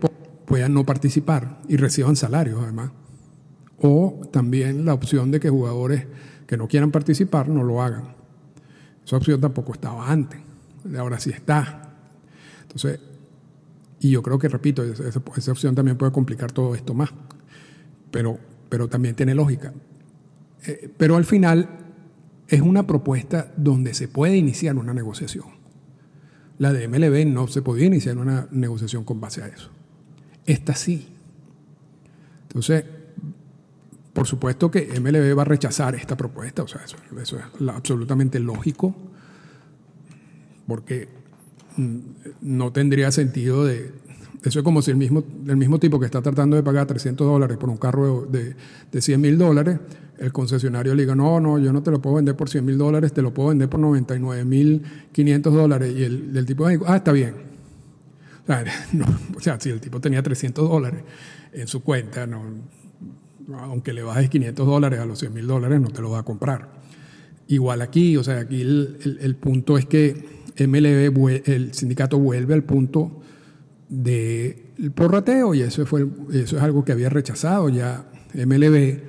puedan 0.45 0.73
no 0.73 0.85
participar 0.85 1.61
y 1.67 1.77
reciban 1.77 2.15
salarios 2.15 2.59
además. 2.61 2.91
O 3.79 4.21
también 4.31 4.85
la 4.85 4.93
opción 4.93 5.31
de 5.31 5.39
que 5.39 5.49
jugadores 5.49 6.05
que 6.47 6.57
no 6.57 6.67
quieran 6.67 6.91
participar 6.91 7.49
no 7.49 7.63
lo 7.63 7.81
hagan. 7.81 8.15
Esa 9.05 9.17
opción 9.17 9.41
tampoco 9.41 9.73
estaba 9.73 10.09
antes, 10.09 10.39
ahora 10.97 11.19
sí 11.19 11.31
está. 11.31 11.93
Entonces, 12.61 12.99
y 13.99 14.09
yo 14.09 14.21
creo 14.21 14.37
que, 14.37 14.49
repito, 14.49 14.83
esa, 14.83 15.21
opción 15.51 15.75
también 15.75 15.97
puede 15.97 16.11
complicar 16.11 16.51
todo 16.51 16.75
esto 16.75 16.93
más, 16.93 17.09
pero, 18.11 18.37
pero 18.69 18.87
también 18.87 19.15
tiene 19.15 19.33
lógica. 19.33 19.73
Eh, 20.65 20.89
pero 20.97 21.15
al 21.15 21.25
final 21.25 21.69
es 22.47 22.61
una 22.61 22.85
propuesta 22.85 23.51
donde 23.57 23.93
se 23.93 24.07
puede 24.07 24.37
iniciar 24.37 24.77
una 24.77 24.93
negociación. 24.93 25.45
La 26.57 26.71
de 26.71 26.87
MLB 26.87 27.25
no 27.25 27.47
se 27.47 27.61
podía 27.61 27.87
iniciar 27.87 28.17
una 28.17 28.47
negociación 28.51 29.03
con 29.03 29.19
base 29.19 29.41
a 29.41 29.47
eso. 29.47 29.69
Esta 30.45 30.75
sí. 30.75 31.07
Entonces, 32.43 32.83
por 34.13 34.27
supuesto 34.27 34.69
que 34.69 34.99
MLB 34.99 35.37
va 35.37 35.41
a 35.41 35.45
rechazar 35.45 35.95
esta 35.95 36.15
propuesta, 36.15 36.63
o 36.63 36.67
sea, 36.67 36.81
eso, 36.83 36.97
eso 37.21 37.37
es 37.37 37.43
absolutamente 37.67 38.39
lógico, 38.39 38.95
porque 40.67 41.23
Mm, 41.77 41.97
no 42.41 42.71
tendría 42.71 43.11
sentido 43.11 43.65
de... 43.65 43.91
Eso 44.43 44.59
es 44.59 44.63
como 44.63 44.81
si 44.81 44.91
el 44.91 44.97
mismo, 44.97 45.23
el 45.47 45.55
mismo 45.55 45.79
tipo 45.79 45.99
que 45.99 46.05
está 46.05 46.21
tratando 46.21 46.57
de 46.57 46.63
pagar 46.63 46.85
300 46.85 47.25
dólares 47.25 47.57
por 47.57 47.69
un 47.69 47.77
carro 47.77 48.27
de, 48.29 48.55
de 48.91 49.01
100 49.01 49.21
mil 49.21 49.37
dólares, 49.37 49.79
el 50.17 50.33
concesionario 50.33 50.93
le 50.95 51.03
diga, 51.03 51.15
no, 51.15 51.39
no, 51.39 51.57
yo 51.59 51.71
no 51.71 51.81
te 51.81 51.91
lo 51.91 52.01
puedo 52.01 52.17
vender 52.17 52.35
por 52.35 52.49
100 52.49 52.65
mil 52.65 52.77
dólares, 52.77 53.13
te 53.13 53.21
lo 53.21 53.33
puedo 53.33 53.49
vender 53.49 53.69
por 53.69 53.79
99 53.79 54.43
mil 54.43 54.83
500 55.13 55.53
dólares. 55.53 55.93
Y 55.97 56.03
el, 56.03 56.45
tipo 56.45 56.67
dice, 56.67 56.83
ah, 56.85 56.97
está 56.97 57.13
bien. 57.13 57.52
O 59.35 59.39
sea, 59.39 59.59
si 59.59 59.69
el 59.69 59.79
tipo 59.79 59.99
tenía 59.99 60.21
300 60.21 60.69
dólares 60.69 61.03
en 61.51 61.67
su 61.67 61.83
cuenta, 61.83 62.27
no, 62.27 62.43
aunque 63.59 63.93
le 63.93 64.03
bajes 64.03 64.29
500 64.29 64.65
dólares 64.65 64.99
a 64.99 65.05
los 65.05 65.19
100 65.19 65.33
mil 65.33 65.47
dólares, 65.47 65.79
no 65.81 65.89
te 65.89 66.01
lo 66.01 66.11
va 66.11 66.19
a 66.19 66.23
comprar. 66.23 66.81
Igual 67.47 67.81
aquí, 67.81 68.17
o 68.17 68.23
sea, 68.23 68.39
aquí 68.39 68.61
el, 68.61 69.17
el 69.19 69.35
punto 69.35 69.77
es 69.77 69.85
que 69.85 70.43
MLB, 70.59 71.41
el 71.45 71.73
sindicato 71.73 72.19
vuelve 72.19 72.53
al 72.53 72.63
punto 72.63 73.21
del 73.89 74.91
porrateo 74.95 75.53
y 75.53 75.61
eso, 75.61 75.85
fue, 75.85 76.07
eso 76.31 76.57
es 76.57 76.63
algo 76.63 76.85
que 76.85 76.91
había 76.91 77.09
rechazado 77.09 77.69
ya 77.69 78.05
MLB 78.33 78.99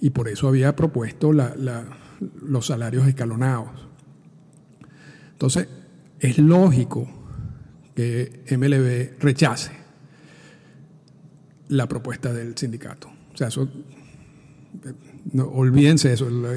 y 0.00 0.10
por 0.10 0.28
eso 0.28 0.48
había 0.48 0.74
propuesto 0.74 1.32
los 1.32 2.66
salarios 2.66 3.06
escalonados. 3.06 3.88
Entonces, 5.32 5.68
es 6.18 6.38
lógico 6.38 7.21
que 7.94 8.44
MLB 8.50 9.22
rechace 9.22 9.72
la 11.68 11.86
propuesta 11.86 12.32
del 12.32 12.56
sindicato. 12.56 13.08
O 13.32 13.36
sea, 13.36 13.48
eso, 13.48 13.68
no, 15.32 15.44
olvídense 15.46 16.12
eso. 16.12 16.28
La, 16.28 16.52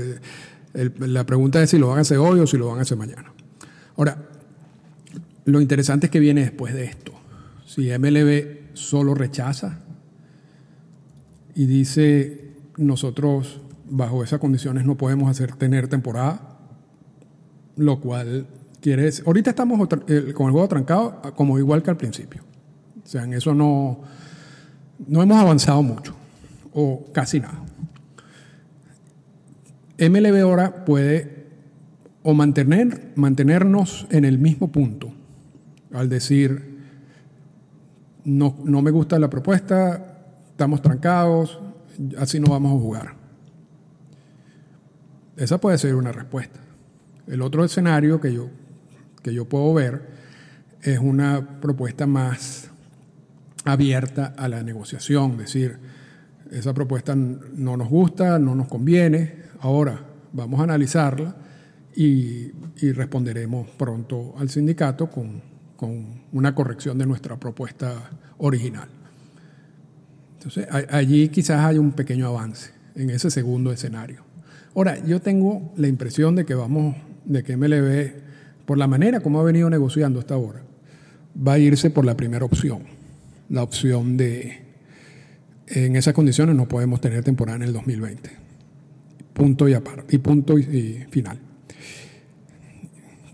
la 0.99 1.25
pregunta 1.25 1.61
es 1.63 1.69
si 1.69 1.77
lo 1.77 1.89
van 1.89 1.99
a 1.99 2.01
hacer 2.01 2.17
hoy 2.17 2.39
o 2.39 2.47
si 2.47 2.57
lo 2.57 2.67
van 2.67 2.79
a 2.79 2.81
hacer 2.81 2.97
mañana. 2.97 3.33
Ahora, 3.97 4.29
lo 5.45 5.61
interesante 5.61 6.07
es 6.07 6.11
que 6.11 6.19
viene 6.19 6.41
después 6.41 6.73
de 6.73 6.85
esto. 6.85 7.13
Si 7.65 7.89
MLB 7.97 8.73
solo 8.73 9.13
rechaza 9.13 9.79
y 11.55 11.65
dice 11.65 12.53
nosotros 12.77 13.61
bajo 13.89 14.23
esas 14.23 14.39
condiciones 14.39 14.85
no 14.85 14.97
podemos 14.97 15.29
hacer 15.29 15.55
tener 15.55 15.87
temporada, 15.87 16.59
lo 17.77 18.01
cual 18.01 18.47
quiere 18.85 19.01
decir, 19.01 19.23
ahorita 19.25 19.49
estamos 19.49 19.87
con 19.87 20.03
el 20.07 20.33
juego 20.33 20.67
trancado 20.67 21.19
como 21.35 21.57
igual 21.57 21.81
que 21.81 21.89
al 21.89 21.97
principio. 21.97 22.43
O 23.03 23.07
sea, 23.07 23.23
en 23.23 23.33
eso 23.33 23.55
no, 23.55 24.01
no 25.07 25.23
hemos 25.23 25.37
avanzado 25.37 25.81
mucho 25.81 26.13
o 26.71 27.03
casi 27.11 27.39
nada. 27.39 27.63
MLB 29.97 30.39
ahora 30.39 30.85
puede 30.85 31.47
o 32.21 32.35
mantener, 32.35 33.11
mantenernos 33.15 34.05
en 34.11 34.23
el 34.23 34.37
mismo 34.37 34.71
punto 34.71 35.11
al 35.91 36.07
decir, 36.07 36.77
no, 38.23 38.55
no 38.65 38.83
me 38.83 38.91
gusta 38.91 39.17
la 39.17 39.31
propuesta, 39.31 40.27
estamos 40.51 40.83
trancados, 40.83 41.59
así 42.19 42.39
no 42.39 42.51
vamos 42.51 42.71
a 42.71 42.79
jugar. 42.79 43.15
Esa 45.37 45.59
puede 45.59 45.79
ser 45.79 45.95
una 45.95 46.11
respuesta. 46.11 46.59
El 47.25 47.41
otro 47.41 47.65
escenario 47.65 48.21
que 48.21 48.31
yo, 48.31 48.47
que 49.25 49.33
yo 49.33 49.49
puedo 49.49 49.73
ver 49.73 50.03
es 50.83 50.99
una 50.99 51.59
propuesta 51.59 52.05
más 52.05 52.69
abierta 53.63 54.35
a 54.37 54.47
la 54.47 54.61
negociación, 54.61 55.31
es 55.31 55.37
decir, 55.37 55.79
esa 56.51 56.75
propuesta 56.75 57.15
no 57.15 57.75
nos 57.75 57.89
gusta, 57.89 58.37
no 58.37 58.53
nos 58.53 58.67
conviene, 58.67 59.37
ahora 59.61 59.99
vamos 60.31 60.59
a 60.59 60.65
analizarla 60.65 61.35
y, 61.95 62.51
responderemos 62.91 63.67
pronto 63.71 64.35
al 64.37 64.49
sindicato 64.49 65.09
con, 65.09 65.41
con 65.75 66.21
una 66.31 66.53
corrección 66.53 66.99
de 66.99 67.07
nuestra 67.07 67.39
propuesta 67.39 68.11
original. 68.37 68.87
Entonces, 70.37 70.67
allí 70.91 71.29
quizás 71.29 71.65
hay 71.65 71.79
un 71.79 71.93
pequeño 71.93 72.27
avance 72.27 72.73
en 72.93 73.09
ese 73.09 73.31
segundo 73.31 73.71
escenario. 73.71 74.21
Ahora, 74.75 75.03
yo 75.03 75.19
tengo 75.19 75.73
la 75.77 75.87
impresión 75.87 76.35
de 76.35 76.45
que 76.45 76.53
vamos, 76.53 76.95
de 77.25 77.41
que 77.41 77.57
MLB, 77.57 78.24
por 78.65 78.77
la 78.77 78.87
manera 78.87 79.19
como 79.19 79.39
ha 79.39 79.43
venido 79.43 79.69
negociando 79.69 80.19
hasta 80.19 80.33
ahora, 80.33 80.63
va 81.35 81.53
a 81.53 81.59
irse 81.59 81.89
por 81.89 82.05
la 82.05 82.15
primera 82.15 82.45
opción, 82.45 82.83
la 83.49 83.63
opción 83.63 84.17
de, 84.17 84.61
en 85.67 85.95
esas 85.95 86.13
condiciones 86.13 86.55
no 86.55 86.67
podemos 86.67 87.01
tener 87.01 87.23
temporada 87.23 87.57
en 87.57 87.63
el 87.63 87.73
2020. 87.73 88.29
Punto 89.33 89.67
y 89.67 89.73
aparte, 89.73 90.15
y 90.15 90.19
punto 90.19 90.57
y 90.57 91.05
final 91.09 91.39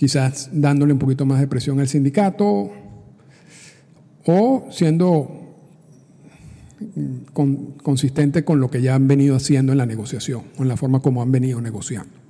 quizás 0.02 0.50
dándole 0.52 0.94
un 0.94 0.98
poquito 0.98 1.28
más 1.28 1.40
de 1.40 1.48
presión 1.48 1.80
al 1.80 1.88
sindicato 1.88 2.72
o 4.26 4.68
siendo 4.72 5.60
consistente 7.84 8.44
con 8.44 8.60
lo 8.60 8.72
que 8.72 8.82
ya 8.82 8.96
han 8.96 9.08
venido 9.08 9.36
haciendo 9.36 9.74
en 9.74 9.78
la 9.78 9.86
negociación, 9.86 10.42
en 10.58 10.68
la 10.68 10.76
forma 10.76 11.02
como 11.02 11.22
han 11.22 11.32
venido 11.32 11.62
negociando. 11.62 12.21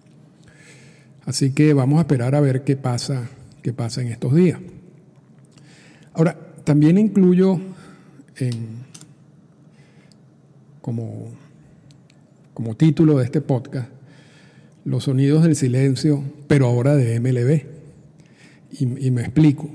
Así 1.26 1.52
que 1.52 1.74
vamos 1.74 2.00
a 2.00 2.02
esperar 2.02 2.36
a 2.36 2.42
ver 2.42 2.64
qué 2.64 2.76
pasa, 2.76 3.30
qué 3.62 3.74
pasa 3.74 4.02
en 4.02 4.08
estos 4.08 4.34
días. 4.34 4.60
Ahora, 6.14 6.38
también 6.64 6.98
incluyo 6.98 7.60
como, 10.82 11.28
como 12.54 12.76
título 12.76 13.18
de 13.18 13.26
este 13.26 13.42
podcast 13.42 13.90
los 14.84 15.04
sonidos 15.04 15.44
del 15.44 15.56
silencio, 15.56 16.24
pero 16.48 16.68
ahora 16.68 16.96
de 16.96 17.20
MLB. 17.20 17.66
Y, 18.80 19.12
me 19.12 19.22
explico. 19.22 19.70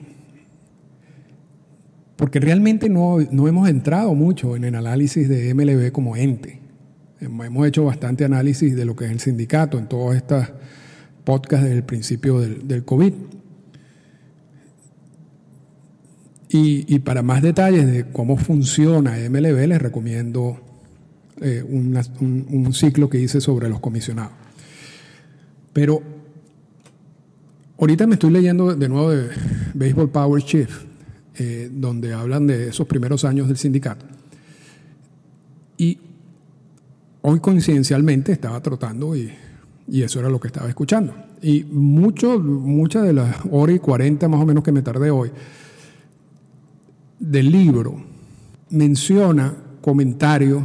porque 2.16 2.40
realmente 2.40 2.88
no, 2.88 3.18
no 3.30 3.46
hemos 3.46 3.68
entrado 3.68 4.14
mucho 4.14 4.56
en 4.56 4.64
el 4.64 4.74
análisis 4.74 5.28
de 5.28 5.52
MLB 5.54 5.92
como 5.92 6.16
ente. 6.16 6.60
Hemos 7.20 7.66
hecho 7.66 7.84
bastante 7.84 8.24
análisis 8.24 8.74
de 8.74 8.84
lo 8.86 8.96
que 8.96 9.04
es 9.04 9.10
el 9.10 9.20
sindicato 9.20 9.78
en 9.78 9.86
todas 9.86 10.16
estas 10.16 10.50
podcasts 11.26 11.64
desde 11.64 11.76
el 11.76 11.84
principio 11.84 12.38
del, 12.38 12.84
COVID. 12.84 13.12
Y, 16.48 16.98
para 17.00 17.22
más 17.22 17.42
detalles 17.42 17.86
de 17.86 18.06
cómo 18.10 18.38
funciona 18.38 19.16
MLB, 19.28 19.66
les 19.66 19.82
recomiendo 19.82 20.58
eh, 21.42 21.62
un, 21.68 22.72
ciclo 22.72 23.10
que 23.10 23.18
hice 23.18 23.42
sobre 23.42 23.68
los 23.68 23.80
comisionados. 23.80 24.32
Pero 25.74 26.00
ahorita 27.78 28.06
me 28.06 28.14
estoy 28.14 28.30
leyendo 28.30 28.74
de 28.74 28.88
nuevo 28.88 29.10
de 29.10 29.28
Baseball 29.74 30.08
Power 30.08 30.42
Chief, 30.42 30.70
eh, 31.38 31.68
donde 31.70 32.14
hablan 32.14 32.46
de 32.46 32.68
esos 32.68 32.86
primeros 32.86 33.24
años 33.26 33.48
del 33.48 33.58
sindicato. 33.58 34.06
Y 35.76 35.98
hoy 37.20 37.40
coincidencialmente 37.40 38.32
estaba 38.32 38.62
trotando 38.62 39.14
y, 39.14 39.30
y 39.88 40.02
eso 40.02 40.20
era 40.20 40.28
lo 40.28 40.40
que 40.40 40.48
estaba 40.48 40.68
escuchando. 40.68 41.14
Y 41.42 41.64
mucho, 41.64 42.38
muchas 42.40 43.04
de 43.04 43.12
las 43.12 43.36
horas 43.50 43.76
y 43.76 43.78
cuarenta 43.78 44.28
más 44.28 44.40
o 44.40 44.46
menos 44.46 44.64
que 44.64 44.72
me 44.72 44.82
tardé 44.82 45.10
hoy 45.10 45.30
del 47.18 47.50
libro 47.50 48.02
menciona 48.70 49.54
comentarios 49.80 50.64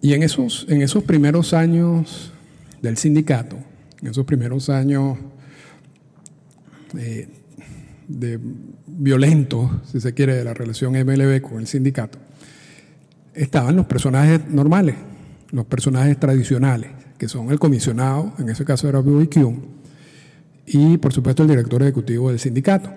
y 0.00 0.12
en 0.12 0.22
esos, 0.22 0.66
en 0.68 0.82
esos 0.82 1.02
primeros 1.04 1.54
años 1.54 2.32
del 2.82 2.98
sindicato, 2.98 3.56
en 4.02 4.08
esos 4.08 4.26
primeros 4.26 4.68
años 4.68 5.16
eh, 6.98 7.28
de 8.06 8.38
violentos, 8.86 9.70
si 9.90 10.00
se 10.00 10.12
quiere, 10.12 10.34
de 10.34 10.44
la 10.44 10.52
relación 10.52 10.92
MLB 10.92 11.40
con 11.40 11.58
el 11.58 11.66
sindicato, 11.66 12.18
estaban 13.32 13.76
los 13.76 13.86
personajes 13.86 14.46
normales, 14.50 14.96
los 15.50 15.66
personajes 15.66 16.18
tradicionales, 16.18 16.90
que 17.18 17.28
son 17.28 17.50
el 17.50 17.58
comisionado, 17.58 18.32
en 18.38 18.48
ese 18.48 18.64
caso 18.64 18.88
era 18.88 19.00
Bobby 19.00 19.28
Kuhn, 19.28 19.62
y 20.66 20.98
por 20.98 21.12
supuesto 21.12 21.42
el 21.42 21.48
director 21.48 21.82
ejecutivo 21.82 22.30
del 22.30 22.38
sindicato. 22.38 22.90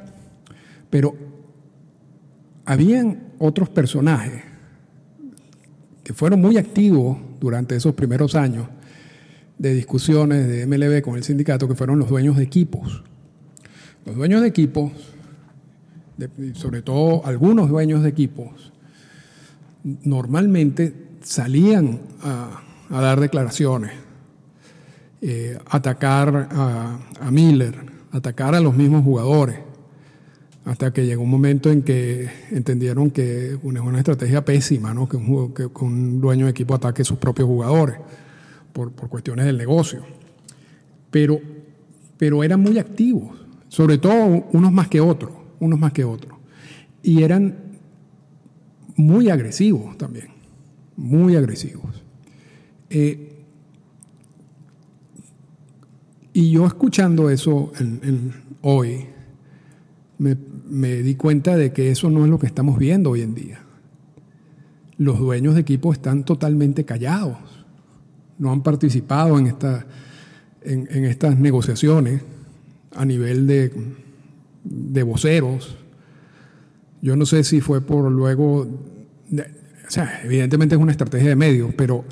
Pero 0.90 1.16
habían 2.66 3.34
otros 3.40 3.70
personajes 3.70 4.44
que 6.04 6.14
fueron 6.14 6.42
muy 6.42 6.58
activos 6.58 7.18
durante 7.40 7.76
esos 7.76 7.94
primeros 7.94 8.36
años 8.36 8.68
de 9.58 9.74
discusiones 9.74 10.48
de 10.48 10.66
MLB 10.66 11.02
con 11.02 11.18
el 11.18 11.24
sindicato, 11.24 11.68
que 11.68 11.76
fueron 11.76 12.00
los 12.00 12.10
dueños 12.10 12.38
de 12.38 12.44
equipos. 12.44 13.04
Los 14.06 14.16
dueños 14.16 14.42
de 14.42 14.48
equipos, 14.48 14.92
sobre 16.54 16.82
todo 16.82 17.26
algunos 17.26 17.70
dueños 17.70 18.04
de 18.04 18.10
equipos, 18.10 18.72
normalmente 19.84 21.07
salían 21.22 22.00
a, 22.22 22.62
dar 22.90 23.20
declaraciones, 23.20 23.92
eh, 25.22 25.58
atacar 25.70 26.50
a, 26.52 27.32
Miller, 27.32 27.76
atacar 28.12 28.56
a 28.56 28.60
los 28.60 28.76
mismos 28.76 29.04
jugadores, 29.04 29.60
hasta 30.66 30.92
que 30.92 31.06
llegó 31.06 31.24
un 31.24 31.30
momento 31.30 31.72
en 31.72 31.82
que 31.82 32.30
entendieron 32.52 33.10
que 33.10 33.54
es 33.54 33.60
una 33.64 33.98
estrategia 33.98 34.44
pésima, 34.44 34.94
¿no? 34.94 35.08
que, 35.08 35.18
un, 35.18 35.54
que 35.54 35.66
un 35.80 36.20
dueño 36.20 36.46
de 36.46 36.52
equipo 36.52 36.76
ataque 36.76 37.04
a 37.04 37.06
sus 37.06 37.18
propios 37.18 37.48
jugadores 37.48 37.98
por, 38.74 38.92
por 38.92 39.08
cuestiones 39.10 39.46
del 39.46 39.58
negocio. 39.58 40.02
Pero, 41.10 41.40
pero 42.18 42.44
eran 42.44 42.60
muy 42.60 42.78
activos 42.80 43.38
sobre 43.70 43.98
todo 43.98 44.46
unos 44.54 44.72
más 44.72 44.88
que 44.88 45.02
otros, 45.02 45.32
unos 45.60 45.80
más 45.80 45.92
que 45.92 46.04
otros. 46.04 46.38
Y 47.04 47.24
eran 47.24 47.56
muy 48.96 49.30
agresivos 49.30 49.98
también, 49.98 50.28
muy 50.98 51.36
agresivos. 51.36 52.04
Eh, 52.90 53.34
y 56.34 56.52
yo 56.52 56.68
escuchando 56.68 57.30
eso 57.30 57.72
hoy, 58.62 59.06
me, 60.20 60.38
me, 60.70 60.98
di 60.98 61.16
cuenta 61.16 61.56
de 61.56 61.72
que 61.72 61.90
eso 61.90 62.10
no 62.10 62.26
es 62.26 62.30
lo 62.30 62.38
que 62.38 62.48
estamos 62.48 62.78
viendo 62.78 63.12
hoy 63.12 63.22
en 63.22 63.34
día. 63.34 63.60
Los 64.98 65.20
dueños 65.20 65.56
de 65.56 65.62
equipo 65.62 65.94
están 65.94 66.24
totalmente 66.26 66.86
callados, 66.86 67.38
no 68.38 68.52
han 68.52 68.62
participado 68.62 69.40
en, 69.40 69.48
esta, 69.48 69.86
en, 70.62 70.88
en 70.92 71.06
estas 71.06 71.40
negociaciones 71.40 72.22
a 72.96 73.06
nivel 73.06 73.48
de, 73.48 73.72
de 74.64 75.04
voceros. 75.04 75.78
Yo 77.02 77.16
no 77.16 77.26
sé 77.26 77.44
si 77.44 77.62
fue 77.62 77.82
por 77.82 78.12
luego, 78.12 78.68
o 79.88 79.92
sea, 79.92 80.22
evidentemente 80.24 80.76
es 80.76 80.82
una 80.82 80.92
estrategia 80.92 81.30
de 81.30 81.36
medios, 81.36 81.74
pero 81.76 82.04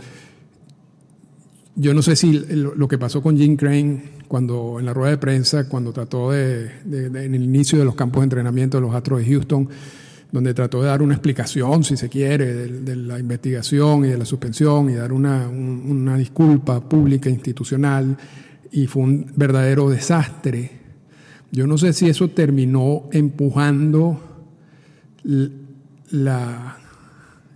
yo 1.76 1.94
no 1.94 2.02
sé 2.02 2.16
si 2.16 2.32
lo 2.32 2.88
que 2.88 2.98
pasó 2.98 3.22
con 3.22 3.38
Jim 3.38 3.58
Crane 3.58 4.16
cuando 4.28 4.80
en 4.80 4.86
la 4.86 4.94
rueda 4.94 5.12
de 5.12 5.18
prensa, 5.18 5.68
cuando 5.68 5.92
trató 5.92 6.32
de, 6.32 6.72
en 6.86 7.36
el 7.36 7.44
inicio 7.44 7.78
de 7.78 7.86
los 7.86 7.96
campos 7.96 8.22
de 8.22 8.26
entrenamiento 8.26 8.78
de 8.78 8.82
los 8.82 8.96
Astros 8.96 9.20
de 9.20 9.26
Houston, 9.26 9.70
donde 10.32 10.54
trató 10.54 10.82
de 10.82 10.88
dar 10.88 11.02
una 11.02 11.14
explicación, 11.14 11.84
si 11.84 11.98
se 11.98 12.10
quiere, 12.10 12.54
de, 12.54 12.96
la 12.96 13.20
investigación 13.20 14.06
y 14.06 14.10
de 14.10 14.18
la 14.18 14.26
suspensión 14.26 14.90
y 14.90 14.94
dar 14.94 15.12
una, 15.12 15.48
una 15.48 16.18
disculpa 16.18 16.82
pública 16.82 17.30
institucional 17.30 18.18
y 18.72 18.88
fue 18.88 19.04
un 19.04 19.32
verdadero 19.36 19.90
desastre. 19.90 20.72
Yo 21.52 21.68
no 21.68 21.78
sé 21.78 21.94
si 21.94 22.10
eso 22.10 22.30
terminó 22.30 23.08
empujando 23.12 24.20
la, 26.12 26.78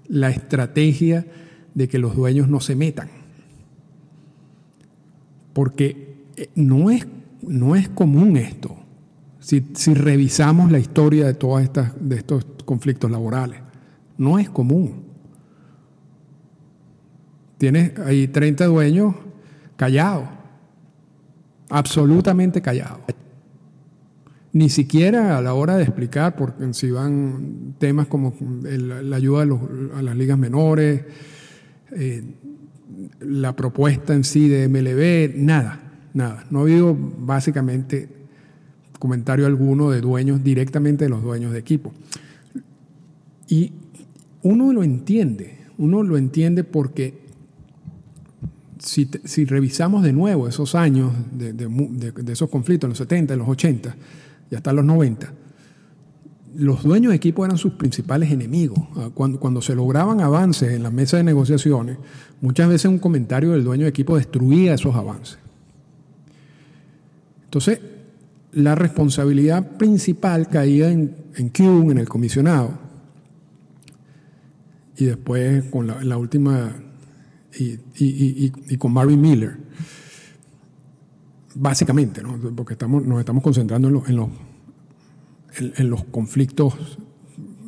la 0.09 0.29
estrategia 0.29 1.25
de 1.73 1.87
que 1.87 1.99
los 1.99 2.15
dueños 2.15 2.49
no 2.49 2.59
se 2.59 2.75
metan. 2.75 3.09
Porque 5.53 6.25
eh, 6.35 6.49
no 6.55 6.89
es, 6.89 7.07
no 7.41 7.75
es 7.75 7.87
común 7.87 8.35
esto. 8.35 8.75
Si, 9.39 9.65
si, 9.73 9.93
revisamos 9.93 10.71
la 10.71 10.79
historia 10.79 11.25
de 11.25 11.33
todas 11.33 11.63
estas 11.63 11.93
de 11.97 12.17
estos 12.17 12.45
conflictos 12.65 13.09
laborales, 13.09 13.61
no 14.17 14.37
es 14.37 14.49
común. 14.49 15.05
Tienes 17.57 17.97
ahí 17.99 18.27
30 18.27 18.65
dueños 18.65 19.15
callados 19.77 20.27
absolutamente 21.69 22.61
callado. 22.61 22.99
Ni 24.51 24.69
siquiera 24.69 25.38
a 25.38 25.41
la 25.41 25.53
hora 25.53 25.77
de 25.77 25.83
explicar, 25.83 26.35
porque 26.35 26.73
si 26.73 26.89
van 26.89 27.75
temas 27.77 28.07
como 28.07 28.33
la 28.63 29.15
ayuda 29.15 29.43
a, 29.43 30.01
las 30.01 30.17
ligas 30.17 30.39
menores, 30.39 31.03
eh, 31.91 32.23
la 33.19 33.55
propuesta 33.55 34.13
en 34.15 34.23
sí 34.23 34.47
de 34.47 34.67
MLB, 34.67 35.38
nada, 35.38 35.79
nada. 36.13 36.45
No 36.49 36.59
ha 36.59 36.62
habido 36.63 36.97
básicamente 36.97 38.09
comentario 38.97 39.45
alguno 39.45 39.91
de 39.91 40.01
dueños, 40.01 40.43
directamente 40.43 41.05
de 41.05 41.09
los 41.09 41.21
dueños 41.21 41.53
de 41.53 41.59
equipo. 41.59 41.93
Y 43.47 43.71
uno 44.41 44.73
lo 44.73 44.83
entiende, 44.83 45.59
uno 45.77 46.01
lo 46.01 46.17
entiende 46.17 46.63
porque 46.63 47.19
si, 48.79 49.45
revisamos 49.45 50.03
de 50.03 50.13
nuevo 50.13 50.47
esos 50.47 50.73
años 50.73 51.13
de, 51.31 52.31
esos 52.31 52.49
conflictos, 52.49 52.88
en 52.88 52.89
los 52.89 52.97
70, 52.97 53.33
en 53.33 53.39
los 53.39 53.47
80 53.47 53.95
y 54.49 54.55
hasta 54.55 54.73
los 54.73 54.85
90, 54.85 55.33
los 56.55 56.83
dueños 56.83 57.12
de 57.12 57.15
equipo 57.15 57.45
eran 57.45 57.57
sus 57.57 57.73
principales 57.73 58.31
enemigos. 58.31 58.79
Ah, 58.95 59.09
cuando, 59.13 59.39
cuando, 59.39 59.62
se 59.62 59.75
lograban 59.75 60.21
avances 60.21 60.73
en 60.73 60.83
la 60.83 60.91
mesa 60.91 61.17
de 61.17 61.23
negociaciones, 61.23 61.97
muchas 62.41 62.67
veces 62.69 62.85
un 62.85 62.99
comentario 62.99 63.51
del 63.51 63.63
dueño 63.63 63.83
de 63.83 63.89
equipo 63.89 64.17
destruía 64.17 64.73
esos 64.73 64.95
avances. 64.95 65.38
Entonces, 67.45 67.79
la 68.51 68.75
responsabilidad 68.75 69.77
principal 69.77 70.47
caía 70.47 70.89
en, 70.89 71.15
en 71.35 71.51
en 71.55 71.97
el 71.97 72.09
comisionado, 72.09 72.89
y 74.97 75.05
después 75.05 75.63
con 75.65 75.88
la 75.88 76.17
última 76.17 76.75
y, 77.57 78.77
con 78.77 78.93
Marvin 78.93 79.21
Miller. 79.21 79.57
Básicamente, 81.61 82.23
¿no? 82.23 82.39
porque 82.55 82.73
estamos, 82.73 83.05
nos 83.05 83.19
estamos 83.19 83.43
concentrando 83.43 83.89
en, 83.89 83.95
en, 84.07 84.15
los, 84.15 84.29
en, 85.77 85.89
los 85.89 86.05
conflictos 86.05 86.73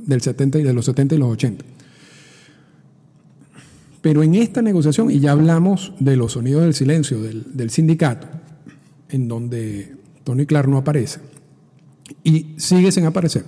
del 0.05 0.21
70 0.21 0.59
y 0.59 0.63
de 0.63 0.71
los 0.71 0.85
70 0.85 1.15
y 1.15 1.17
los 1.17 1.29
80. 1.33 1.65
Pero 4.01 4.23
en 4.23 4.35
esta 4.35 4.61
negociación, 4.61 5.11
y 5.11 5.19
ya 5.19 5.33
hablamos 5.33 5.93
de 5.99 6.15
los 6.15 6.31
sonidos 6.31 6.63
del 6.63 6.73
silencio 6.73 7.21
del, 7.21 7.45
del 7.53 7.69
sindicato, 7.69 8.27
en 9.09 9.27
donde 9.27 9.93
Tony 10.23 10.45
Clark 10.45 10.69
no 10.69 10.77
aparece, 10.77 11.19
y 12.23 12.55
sigue 12.55 12.93
sin 12.93 13.05
aparecer. 13.05 13.43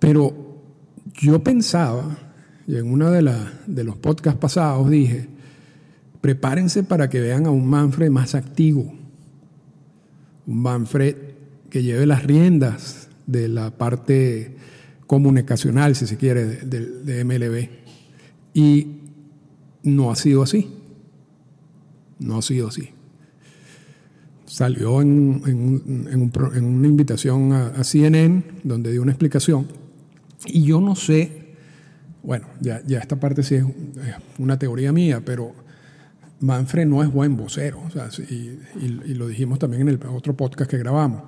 Pero 0.00 0.34
yo 1.14 1.40
pensaba 1.40 2.18
y 2.66 2.74
en 2.74 2.92
uno 2.92 3.12
de, 3.12 3.32
de 3.68 3.84
los 3.84 3.96
podcasts 3.96 4.40
pasados 4.40 4.90
dije, 4.90 5.35
prepárense 6.20 6.82
para 6.82 7.08
que 7.08 7.20
vean 7.20 7.46
a 7.46 7.50
un 7.50 7.66
Manfred 7.66 8.10
más 8.10 8.34
activo, 8.34 8.92
un 10.46 10.62
Manfred 10.62 11.16
que 11.70 11.82
lleve 11.82 12.06
las 12.06 12.24
riendas 12.24 13.08
de 13.26 13.48
la 13.48 13.70
parte 13.70 14.56
comunicacional, 15.06 15.94
si 15.94 16.06
se 16.06 16.16
quiere, 16.16 16.44
de, 16.46 17.24
MLB. 17.24 17.68
Y 18.54 18.86
no 19.82 20.10
ha 20.10 20.16
sido 20.16 20.42
así. 20.42 20.70
No 22.18 22.38
ha 22.38 22.42
sido 22.42 22.68
así. 22.68 22.90
Salió 24.46 25.02
en, 25.02 25.42
una 25.44 26.88
invitación 26.88 27.52
a, 27.52 27.84
CNN 27.84 28.42
donde 28.64 28.92
dio 28.92 29.02
una 29.02 29.12
explicación. 29.12 29.66
Y 30.46 30.62
yo 30.64 30.80
no 30.80 30.96
sé, 30.96 31.54
bueno, 32.22 32.46
ya, 32.60 32.80
esta 32.88 33.16
parte 33.16 33.42
sí 33.42 33.56
es 33.56 33.64
una 34.38 34.58
teoría 34.58 34.92
mía, 34.92 35.22
pero 35.24 35.65
Manfred 36.40 36.86
no 36.86 37.02
es 37.02 37.10
buen 37.10 37.36
vocero. 37.36 37.82
y, 38.28 39.14
lo 39.14 39.28
dijimos 39.28 39.58
también 39.58 39.82
en 39.82 39.88
el 39.88 40.00
otro 40.08 40.36
podcast 40.36 40.70
que 40.70 40.78
grabamos. 40.78 41.22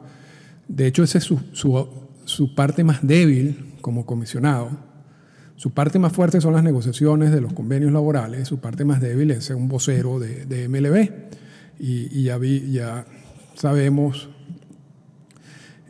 De 0.68 0.86
hecho, 0.86 1.02
esa 1.02 1.18
es 1.18 1.24
su, 1.24 2.54
parte 2.54 2.84
más 2.84 3.06
débil 3.06 3.74
como 3.80 4.04
comisionado. 4.04 4.70
Su 5.56 5.72
parte 5.72 5.98
más 5.98 6.12
fuerte 6.12 6.40
son 6.40 6.52
las 6.52 6.62
negociaciones 6.62 7.32
de 7.32 7.40
los 7.40 7.52
convenios 7.52 7.90
laborales, 7.90 8.46
su 8.46 8.60
parte 8.60 8.84
más 8.84 9.00
débil 9.00 9.32
es 9.32 9.44
ser 9.44 9.56
un 9.56 9.68
vocero 9.68 10.20
de, 10.20 10.68
MLB. 10.68 11.10
Y, 11.80 12.22
ya, 12.22 13.06
sabemos 13.54 14.28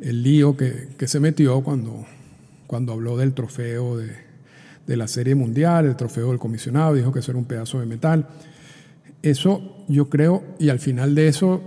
el 0.01 0.23
lío 0.23 0.57
que, 0.57 1.07
se 1.07 1.21
metió 1.21 1.63
cuando, 1.63 2.07
habló 2.93 3.17
del 3.17 3.35
trofeo 3.35 3.97
de, 3.97 4.13
de, 4.87 4.97
la 4.97 5.09
Serie 5.09 5.35
Mundial, 5.35 5.87
el 5.87 5.97
trofeo 5.97 6.29
del 6.29 6.39
comisionado, 6.39 6.95
dijo 6.95 7.13
que 7.13 7.19
eso 7.19 7.33
era 7.33 7.39
un 7.39 7.47
pedazo 7.47 7.81
de 7.81 7.87
metal. 7.87 8.29
Eso 9.23 9.85
yo 9.89 10.09
creo, 10.09 10.45
y 10.59 10.69
al 10.69 10.79
final 10.79 11.15
de 11.15 11.29
eso, 11.29 11.61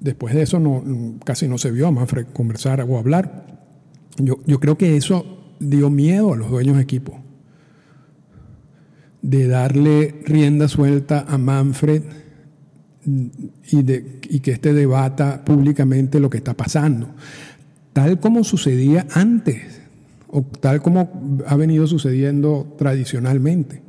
después 0.00 0.34
de 0.34 0.42
eso 0.42 0.60
no, 0.60 1.18
casi 1.24 1.48
no 1.48 1.58
se 1.58 1.70
vio 1.70 1.88
a 1.88 1.90
Manfred 1.90 2.26
conversar 2.32 2.80
o 2.82 2.98
hablar. 2.98 3.46
Yo, 4.16 4.38
yo 4.46 4.60
creo 4.60 4.76
que 4.76 4.96
eso 4.96 5.54
dio 5.60 5.90
miedo 5.90 6.32
a 6.32 6.36
los 6.36 6.50
dueños 6.50 6.76
de 6.76 6.82
equipo 6.82 7.20
de 9.22 9.48
darle 9.48 10.20
rienda 10.24 10.68
suelta 10.68 11.24
a 11.28 11.38
Manfred 11.38 12.02
y, 13.04 13.82
de, 13.82 14.20
y 14.28 14.40
que 14.40 14.52
éste 14.52 14.72
debata 14.72 15.44
públicamente 15.44 16.20
lo 16.20 16.30
que 16.30 16.38
está 16.38 16.54
pasando, 16.54 17.08
tal 17.92 18.20
como 18.20 18.44
sucedía 18.44 19.06
antes, 19.12 19.80
o 20.28 20.42
tal 20.42 20.82
como 20.82 21.40
ha 21.46 21.56
venido 21.56 21.86
sucediendo 21.86 22.74
tradicionalmente. 22.78 23.82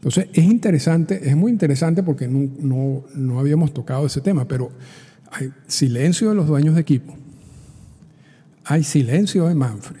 Entonces, 0.00 0.28
es 0.32 0.44
interesante, 0.44 1.28
es 1.28 1.36
muy 1.36 1.52
interesante 1.52 2.02
porque 2.02 2.26
no, 2.26 3.04
no 3.14 3.38
habíamos 3.38 3.74
tocado 3.74 4.06
ese 4.06 4.22
tema, 4.22 4.48
pero 4.48 4.72
hay 5.30 5.52
silencio 5.66 6.30
de 6.30 6.34
los 6.34 6.46
dueños 6.46 6.74
de 6.74 6.80
equipo, 6.80 7.14
hay 8.64 8.82
silencio 8.82 9.46
de 9.46 9.54
Manfred, 9.54 10.00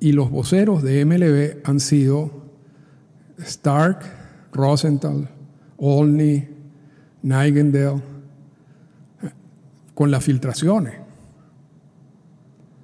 y 0.00 0.12
los 0.12 0.30
voceros 0.30 0.82
de 0.82 1.02
MLB 1.06 1.66
han 1.66 1.80
sido 1.80 2.44
Stark, 3.38 4.00
Rosenthal, 4.52 5.30
Olney, 5.78 6.46
Nightingale, 7.22 8.02
con 9.94 10.10
las 10.10 10.22
filtraciones. 10.22 10.94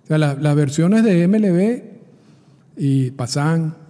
O 0.05 0.07
sea, 0.07 0.16
las 0.16 0.57
versiones 0.57 1.05
de 1.05 1.29
MLB 1.29 1.83
y 2.79 3.11
Pasan 3.11 3.86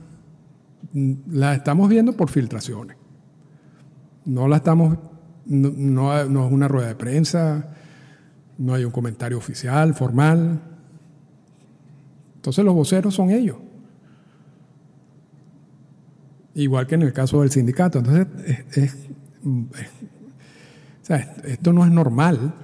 las 1.29 1.59
estamos 1.59 1.89
viendo 1.89 2.15
por 2.15 2.31
filtraciones. 2.31 2.97
No 4.25 4.49
la 4.49 4.57
estamos, 4.57 4.99
no, 5.45 5.71
no, 6.25 6.47
es 6.47 6.53
una 6.53 6.69
rueda 6.69 6.89
de 6.89 6.95
prensa, 6.95 7.75
no 8.59 8.75
hay 8.75 8.85
un 8.85 8.91
comentario 8.91 9.37
oficial, 9.37 9.95
formal. 9.95 10.61
Entonces 12.37 12.65
los 12.65 12.75
voceros 12.75 13.15
son 13.15 13.31
ellos. 13.31 13.59
Igual 16.55 16.87
que 16.87 16.95
en 16.95 17.03
el 17.03 17.13
caso 17.13 17.43
del 17.43 17.51
sindicato. 17.51 17.99
Entonces, 17.99 18.97
esto 21.45 21.73
no 21.75 21.85
es 21.85 21.91
normal. 21.91 22.55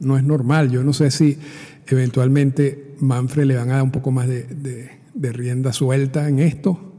No 0.00 0.18
es 0.18 0.24
normal. 0.24 0.70
Yo 0.70 0.82
no 0.82 0.92
sé 0.92 1.12
si 1.12 1.38
eventualmente 1.86 2.96
Manfred 2.98 3.44
le 3.44 3.56
van 3.56 3.70
a 3.70 3.74
dar 3.74 3.82
un 3.84 3.92
poco 3.92 4.10
más 4.10 4.26
de, 4.26 4.90
de 5.14 5.32
rienda 5.32 5.72
suelta 5.72 6.28
en 6.28 6.40
esto, 6.40 6.95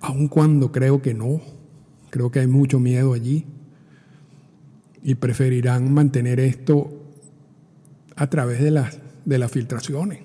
aun 0.00 0.28
cuando 0.28 0.72
creo 0.72 1.02
que 1.02 1.14
no. 1.14 1.40
Creo 2.10 2.30
que 2.30 2.40
hay 2.40 2.46
mucho 2.46 2.78
miedo 2.78 3.12
allí. 3.12 3.44
Y 5.02 5.14
preferirán 5.16 5.92
mantener 5.92 6.40
esto 6.40 7.06
a 8.16 8.28
través 8.28 8.62
de 8.62 8.70
las, 8.70 9.50
filtraciones. 9.50 10.20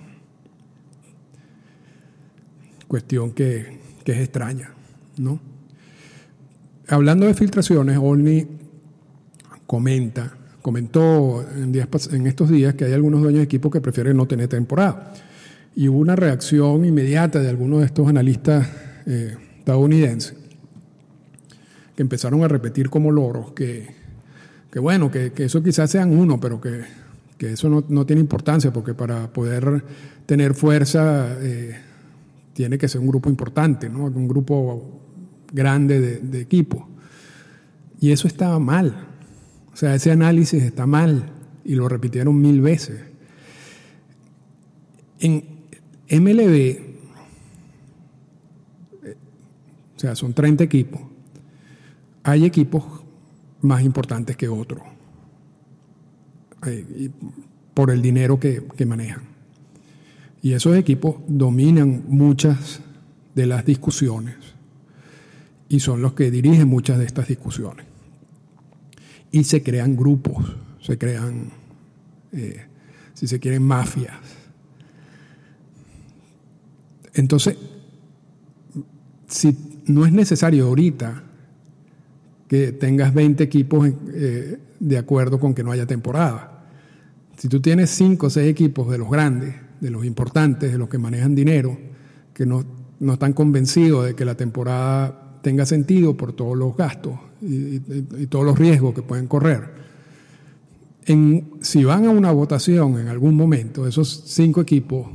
Cuestión 2.88 3.32
que, 3.32 3.80
es 4.06 4.18
extraña. 4.18 4.74
¿no? 5.18 5.40
Hablando 6.88 7.26
de 7.26 7.34
filtraciones, 7.34 7.98
Olney 8.02 8.48
comenta, 9.68 10.36
comentó 10.62 11.46
en, 11.56 11.76
estos 12.28 12.50
días 12.50 12.74
que 12.74 12.86
hay 12.86 12.94
algunos 12.94 13.22
dueños 13.22 13.40
de 13.40 13.46
equipo 13.46 13.70
que 13.70 13.82
prefieren 13.82 14.18
no 14.18 14.26
tener 14.26 14.48
temporada. 14.48 15.14
Y 15.76 15.88
hubo 15.88 16.00
una 16.00 16.16
reacción 16.16 16.84
inmediata 16.84 17.40
de 17.40 17.50
algunos 17.50 17.80
de 17.80 17.86
estos 17.86 18.08
analistas 18.08 18.68
eh, 19.06 19.38
estadounidenses 19.62 20.34
que 21.96 22.02
empezaron 22.02 22.44
a 22.44 22.48
repetir 22.48 22.90
como 22.90 23.12
loros 23.12 23.52
que, 23.52 23.88
bueno, 24.80 25.12
que, 25.12 25.32
eso 25.38 25.62
quizás 25.62 25.90
sean 25.92 26.18
uno, 26.18 26.40
pero 26.40 26.60
que, 26.60 26.84
eso 27.40 27.84
no, 27.88 28.06
tiene 28.06 28.22
importancia 28.22 28.72
porque 28.72 28.94
para 28.94 29.32
poder 29.34 29.84
tener 30.26 30.54
fuerza 30.54 31.38
eh, 31.42 31.76
tiene 32.54 32.78
que 32.78 32.88
ser 32.88 33.02
un 33.02 33.08
grupo 33.08 33.30
importante, 33.30 33.90
¿no? 33.90 34.06
un 34.06 34.28
grupo 34.28 35.02
grande 35.52 36.20
de, 36.20 36.42
equipo. 36.42 36.88
Y 38.00 38.12
eso 38.12 38.28
estaba 38.28 38.60
mal. 38.60 39.08
O 39.74 39.76
sea, 39.76 39.96
ese 39.96 40.12
análisis 40.12 40.64
está 40.64 40.86
mal 40.86 41.32
y 41.66 41.76
lo 41.76 41.88
repitieron 41.88 42.40
mil 42.40 42.62
veces. 42.62 43.02
En 45.20 45.44
MLB, 46.10 46.91
o 50.02 50.04
sea, 50.04 50.16
son 50.16 50.34
30 50.34 50.64
equipos, 50.64 51.00
hay 52.24 52.44
equipos 52.44 52.84
más 53.62 53.84
importantes 53.84 54.36
que 54.36 54.50
otros 54.50 54.82
eh, 56.66 57.12
por 57.76 57.92
el 57.92 58.02
dinero 58.02 58.40
que, 58.40 58.64
que 58.76 58.88
manejan. 58.88 59.22
Y 60.42 60.54
esos 60.54 60.76
equipos 60.76 61.18
dominan 61.28 62.06
muchas 62.08 62.82
de 63.36 63.46
las 63.46 63.64
discusiones 63.64 64.38
y 65.70 65.80
son 65.82 66.02
los 66.02 66.14
que 66.14 66.32
dirigen 66.32 66.68
muchas 66.68 66.98
de 66.98 67.06
estas 67.06 67.28
discusiones. 67.28 67.86
Y 69.32 69.44
se 69.44 69.62
crean 69.62 69.96
grupos, 69.96 70.56
se 70.82 70.98
crean, 70.98 71.52
eh, 72.32 72.66
si 73.14 73.28
se 73.28 73.40
quieren, 73.40 73.62
mafias. 73.62 74.18
Entonces, 77.14 77.56
si 79.28 79.71
no 79.86 80.06
es 80.06 80.12
necesario 80.12 80.68
ahorita 80.68 81.24
que 82.48 82.72
tengas 82.74 83.14
20 83.14 83.44
equipos 83.44 83.90
eh, 84.14 84.58
de 84.80 84.98
acuerdo 84.98 85.40
con 85.40 85.54
que 85.54 85.64
no 85.64 85.72
haya 85.72 85.86
temporada. 85.86 86.66
Si 87.38 87.48
tú 87.48 87.62
tienes 87.62 87.90
5 87.92 88.28
o 88.28 88.30
6 88.30 88.50
equipos 88.50 88.92
de 88.92 88.98
los 88.98 89.10
grandes, 89.10 89.56
de 89.80 89.90
los 89.90 90.06
importantes, 90.06 90.72
de 90.72 90.78
los 90.78 90.90
que 90.90 90.98
manejan 90.98 91.34
dinero, 91.34 91.78
que 92.34 92.46
no, 92.46 92.66
no 93.00 93.14
están 93.14 93.34
convencidos 93.34 94.06
de 94.06 94.16
que 94.16 94.26
la 94.26 94.36
temporada 94.36 95.40
tenga 95.42 95.66
sentido 95.66 96.16
por 96.16 96.34
todos 96.34 96.58
los 96.58 96.76
gastos 96.78 97.14
y, 97.42 97.80
todos 98.28 98.46
los 98.46 98.58
riesgos 98.58 98.94
que 98.94 99.02
pueden 99.02 99.28
correr. 99.28 99.72
En, 101.06 101.54
si 101.62 101.84
van 101.84 102.06
a 102.06 102.12
una 102.12 102.32
votación 102.32 103.00
en 103.00 103.08
algún 103.08 103.36
momento, 103.36 103.88
esos 103.88 104.24
cinco 104.28 104.62
equipos, 104.62 105.08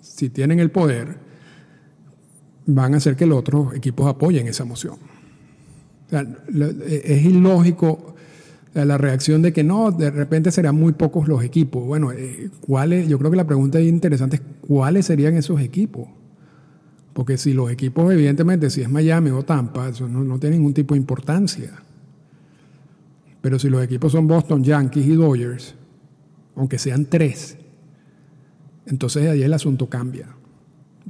si 0.00 0.30
tienen 0.30 0.58
el 0.58 0.70
poder, 0.70 1.27
van 2.68 2.94
a 2.94 2.98
hacer 2.98 3.16
que 3.16 3.26
los 3.26 3.38
otros 3.38 3.74
equipos 3.74 4.06
apoyen 4.06 4.46
esa 4.46 4.64
moción. 4.64 4.96
es 6.10 7.24
ilógico 7.24 8.14
la 8.74 8.98
reacción 8.98 9.42
de 9.42 9.52
que 9.52 9.64
no, 9.64 9.90
de 9.90 10.10
repente 10.10 10.50
serán 10.50 10.76
muy 10.76 10.92
pocos 10.92 11.28
los 11.28 11.42
equipos. 11.42 11.84
Bueno, 11.84 12.12
eh, 12.12 12.50
¿cuáles? 12.60 13.08
Yo 13.08 13.18
creo 13.18 13.30
que 13.30 13.36
la 13.36 13.46
pregunta 13.46 13.80
interesante 13.80 14.36
es 14.36 14.42
cuáles 14.60 15.06
serían 15.06 15.34
esos 15.34 15.60
equipos. 15.60 16.08
Porque 17.12 17.36
si 17.36 17.52
los 17.52 17.70
equipos, 17.70 18.12
evidentemente, 18.12 18.70
si 18.70 18.82
es 18.82 18.88
Miami 18.88 19.30
o 19.30 19.42
Tampa, 19.42 19.88
eso 19.88 20.06
no, 20.06 20.38
tiene 20.38 20.56
ningún 20.56 20.74
tipo 20.74 20.94
de 20.94 21.00
importancia. 21.00 21.72
Pero 23.40 23.58
si 23.58 23.68
los 23.68 23.82
equipos 23.82 24.12
son 24.12 24.28
Boston, 24.28 24.62
Yankees 24.62 25.06
y 25.06 25.14
Dodgers, 25.14 25.74
aunque 26.54 26.78
sean 26.78 27.06
tres, 27.06 27.56
entonces 28.86 29.28
ahí 29.28 29.42
el 29.42 29.52
asunto 29.52 29.88
cambia. 29.88 30.28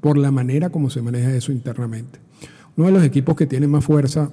Por 0.00 0.18
la 0.18 0.30
manera 0.30 0.70
como 0.70 0.90
se 0.90 1.02
maneja 1.02 1.34
eso 1.34 1.52
internamente. 1.52 2.18
Uno 2.76 2.86
de 2.86 2.92
los 2.92 3.04
equipos 3.04 3.36
que 3.36 3.46
tiene 3.46 3.66
más 3.66 3.84
fuerza, 3.84 4.30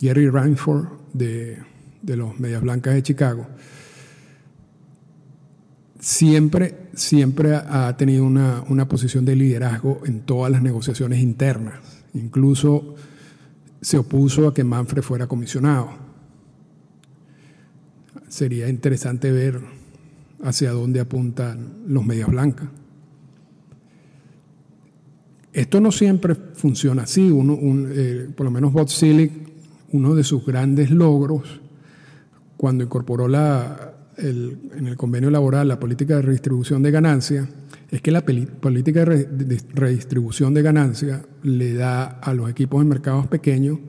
Jerry 0.00 0.28
Ranford 0.30 0.86
de, 1.12 1.58
de 2.02 2.16
los 2.16 2.38
Medias 2.38 2.62
Blancas 2.62 2.94
de 2.94 3.02
Chicago, 3.02 3.46
siempre, 5.98 6.88
siempre 6.94 7.54
ha 7.54 7.96
tenido 7.96 8.24
una, 8.24 8.62
una 8.68 8.88
posición 8.88 9.24
de 9.24 9.36
liderazgo 9.36 10.00
en 10.04 10.20
todas 10.20 10.52
las 10.52 10.62
negociaciones 10.62 11.20
internas. 11.20 11.80
Incluso 12.14 12.94
se 13.80 13.98
opuso 13.98 14.48
a 14.48 14.54
que 14.54 14.64
Manfred 14.64 15.02
fuera 15.02 15.26
comisionado. 15.26 15.90
Sería 18.28 18.68
interesante 18.68 19.32
ver 19.32 19.60
hacia 20.42 20.70
dónde 20.72 21.00
apuntan 21.00 21.84
los 21.86 22.04
medias 22.04 22.28
blancas. 22.28 22.68
Esto 25.58 25.80
no 25.80 25.90
siempre 25.90 26.36
funciona 26.36 27.02
así. 27.02 27.32
Uno, 27.32 27.58
eh, 27.90 28.28
por 28.36 28.44
lo 28.44 28.50
menos 28.52 28.72
Bob 28.72 28.88
Silic, 28.88 29.32
uno 29.90 30.14
de 30.14 30.22
sus 30.22 30.46
grandes 30.46 30.92
logros, 30.92 31.60
cuando 32.56 32.84
incorporó 32.84 33.26
la, 33.26 33.92
en 34.18 34.86
el 34.86 34.96
convenio 34.96 35.30
laboral 35.30 35.66
la 35.66 35.80
política 35.80 36.14
de 36.14 36.22
redistribución 36.22 36.80
de 36.84 36.92
ganancias, 36.92 37.48
es 37.90 38.00
que 38.00 38.12
la 38.12 38.24
política 38.24 39.04
de 39.04 39.60
redistribución 39.74 40.54
de 40.54 40.62
ganancias 40.62 41.22
le 41.42 41.74
da 41.74 42.04
a 42.04 42.32
los 42.34 42.48
equipos 42.48 42.80
en 42.80 42.88
mercados 42.88 43.26
pequeños 43.26 43.80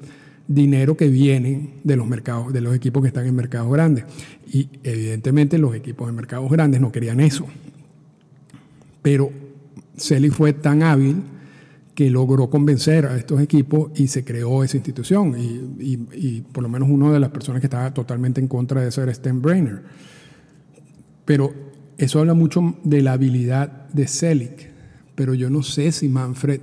dinero 0.47 0.97
que 0.97 1.07
viene 1.07 1.75
de 1.83 1.95
los 1.95 2.07
mercados, 2.07 2.51
de 2.51 2.61
los 2.61 2.75
equipos 2.75 3.03
que 3.03 3.09
están 3.09 3.27
en 3.27 3.35
mercados 3.35 3.71
grandes. 3.71 4.05
Y 4.51 4.69
evidentemente 4.83 5.59
los 5.59 5.75
equipos 5.75 6.09
en 6.09 6.15
mercados 6.15 6.49
grandes 6.49 6.81
no 6.81 6.91
querían 6.91 7.19
eso. 7.19 7.45
Pero 9.03 9.29
Celi 9.95 10.31
fue 10.31 10.53
tan 10.53 10.81
hábil 10.81 11.17
que 11.99 12.09
logró 12.09 12.49
convencer 12.49 13.07
a 13.07 13.17
estos 13.17 13.41
equipos 13.41 13.91
y 13.93 14.07
se 14.07 14.23
creó 14.23 14.63
esa 14.63 14.77
institución. 14.77 15.35
Y, 15.37 16.43
por 16.53 16.63
lo 16.63 16.69
menos 16.69 16.87
una 16.89 17.11
de 17.11 17.19
las 17.19 17.29
personas 17.29 17.59
que 17.59 17.65
estaba 17.67 17.93
totalmente 17.93 18.39
en 18.39 18.47
contra 18.47 18.79
de 18.79 18.87
eso 18.87 19.03
era 19.03 19.11
Brainer. 19.33 19.81
Pero 21.25 21.53
eso 21.97 22.21
habla 22.21 22.33
mucho 22.33 22.77
de 22.85 23.01
la 23.01 23.11
habilidad 23.11 23.89
de 23.89 24.07
Selig. 24.07 24.69
Pero 25.13 25.33
yo 25.33 25.49
no 25.49 25.61
sé 25.61 25.91
si 25.91 26.07
Manfred 26.07 26.61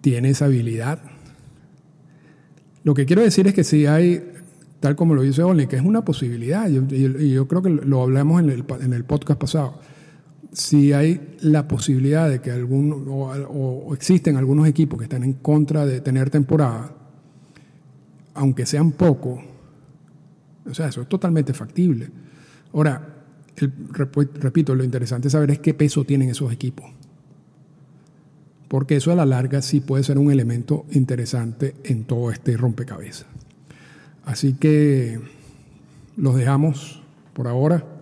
tiene 0.00 0.30
esa 0.30 0.46
habilidad. 0.46 1.02
Lo 2.82 2.94
que 2.94 3.04
quiero 3.04 3.20
decir 3.20 3.46
es 3.48 3.52
que 3.52 3.62
si 3.62 3.84
hay, 3.84 4.26
tal 4.80 4.96
como 4.96 5.14
lo 5.14 5.20
dice 5.20 5.42
Oli, 5.42 5.66
que 5.66 5.76
es 5.76 5.84
una 5.84 6.02
posibilidad, 6.02 6.66
y 6.66 7.30
yo, 7.30 7.46
creo 7.46 7.60
que 7.60 7.68
lo 7.68 8.02
hablamos 8.02 8.42
en 8.42 8.48
el, 8.48 8.64
en 8.80 8.94
el 8.94 9.04
podcast 9.04 9.38
pasado 9.38 9.95
si 10.56 10.94
hay 10.94 11.36
la 11.42 11.68
posibilidad 11.68 12.30
de 12.30 12.40
que 12.40 12.50
algún, 12.50 13.04
o, 13.10 13.92
existen 13.92 14.38
algunos 14.38 14.66
equipos 14.66 14.98
que 14.98 15.04
están 15.04 15.22
en 15.22 15.34
contra 15.34 15.84
de 15.84 16.00
tener 16.00 16.30
temporada, 16.30 16.92
aunque 18.32 18.64
sean 18.64 18.92
pocos, 18.92 19.38
o 20.64 20.72
sea, 20.72 20.88
eso 20.88 21.02
es 21.02 21.08
totalmente 21.10 21.52
factible. 21.52 22.08
Ahora, 22.72 23.16
repito, 23.58 24.74
lo 24.74 24.82
interesante 24.82 25.28
es 25.28 25.32
saber 25.32 25.50
es 25.50 25.58
qué 25.58 25.74
peso 25.74 26.04
tienen 26.04 26.30
esos 26.30 26.50
equipos. 26.50 26.86
Porque 28.68 28.96
eso 28.96 29.12
a 29.12 29.14
la 29.14 29.26
larga 29.26 29.60
sí 29.60 29.80
puede 29.80 30.04
ser 30.04 30.16
un 30.16 30.32
elemento 30.32 30.86
interesante 30.90 31.74
en 31.84 32.04
todo 32.04 32.30
este 32.30 32.56
rompecabezas. 32.56 33.26
Así 34.24 34.54
que 34.54 35.20
los 36.16 36.34
dejamos 36.34 37.02
por 37.34 37.46
ahora. 37.46 37.95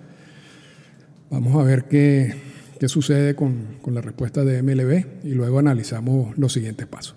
Vamos 1.35 1.57
a 1.57 1.65
ver 1.65 1.87
qué, 1.89 2.33
qué 2.79 2.89
sucede 2.89 3.35
con, 3.35 3.79
con 3.83 3.93
la 3.93 4.01
respuesta 4.01 4.45
de 4.45 4.63
MLB 4.63 5.25
y 5.25 5.35
luego 5.35 5.59
analizamos 5.59 6.39
los 6.39 6.53
siguientes 6.53 6.87
pasos. 6.87 7.17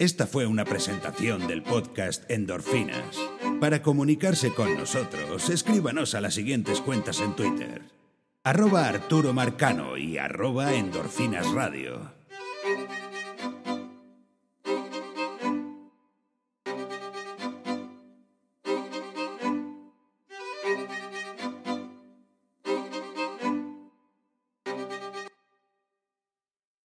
Esta 0.00 0.26
fue 0.26 0.46
una 0.46 0.64
presentación 0.64 1.46
del 1.46 1.62
podcast 1.62 2.28
Endorfinas. 2.28 3.16
Para 3.60 3.82
comunicarse 3.82 4.52
con 4.52 4.76
nosotros, 4.76 5.48
escríbanos 5.48 6.16
a 6.16 6.20
las 6.20 6.34
siguientes 6.34 6.80
cuentas 6.80 7.20
en 7.20 7.36
Twitter. 7.36 7.82
Arroba 8.42 8.88
Arturo 8.88 9.32
Marcano 9.32 9.96
y 9.96 10.18
arroba 10.18 10.74
Endorfinas 10.74 11.52
Radio. 11.52 12.21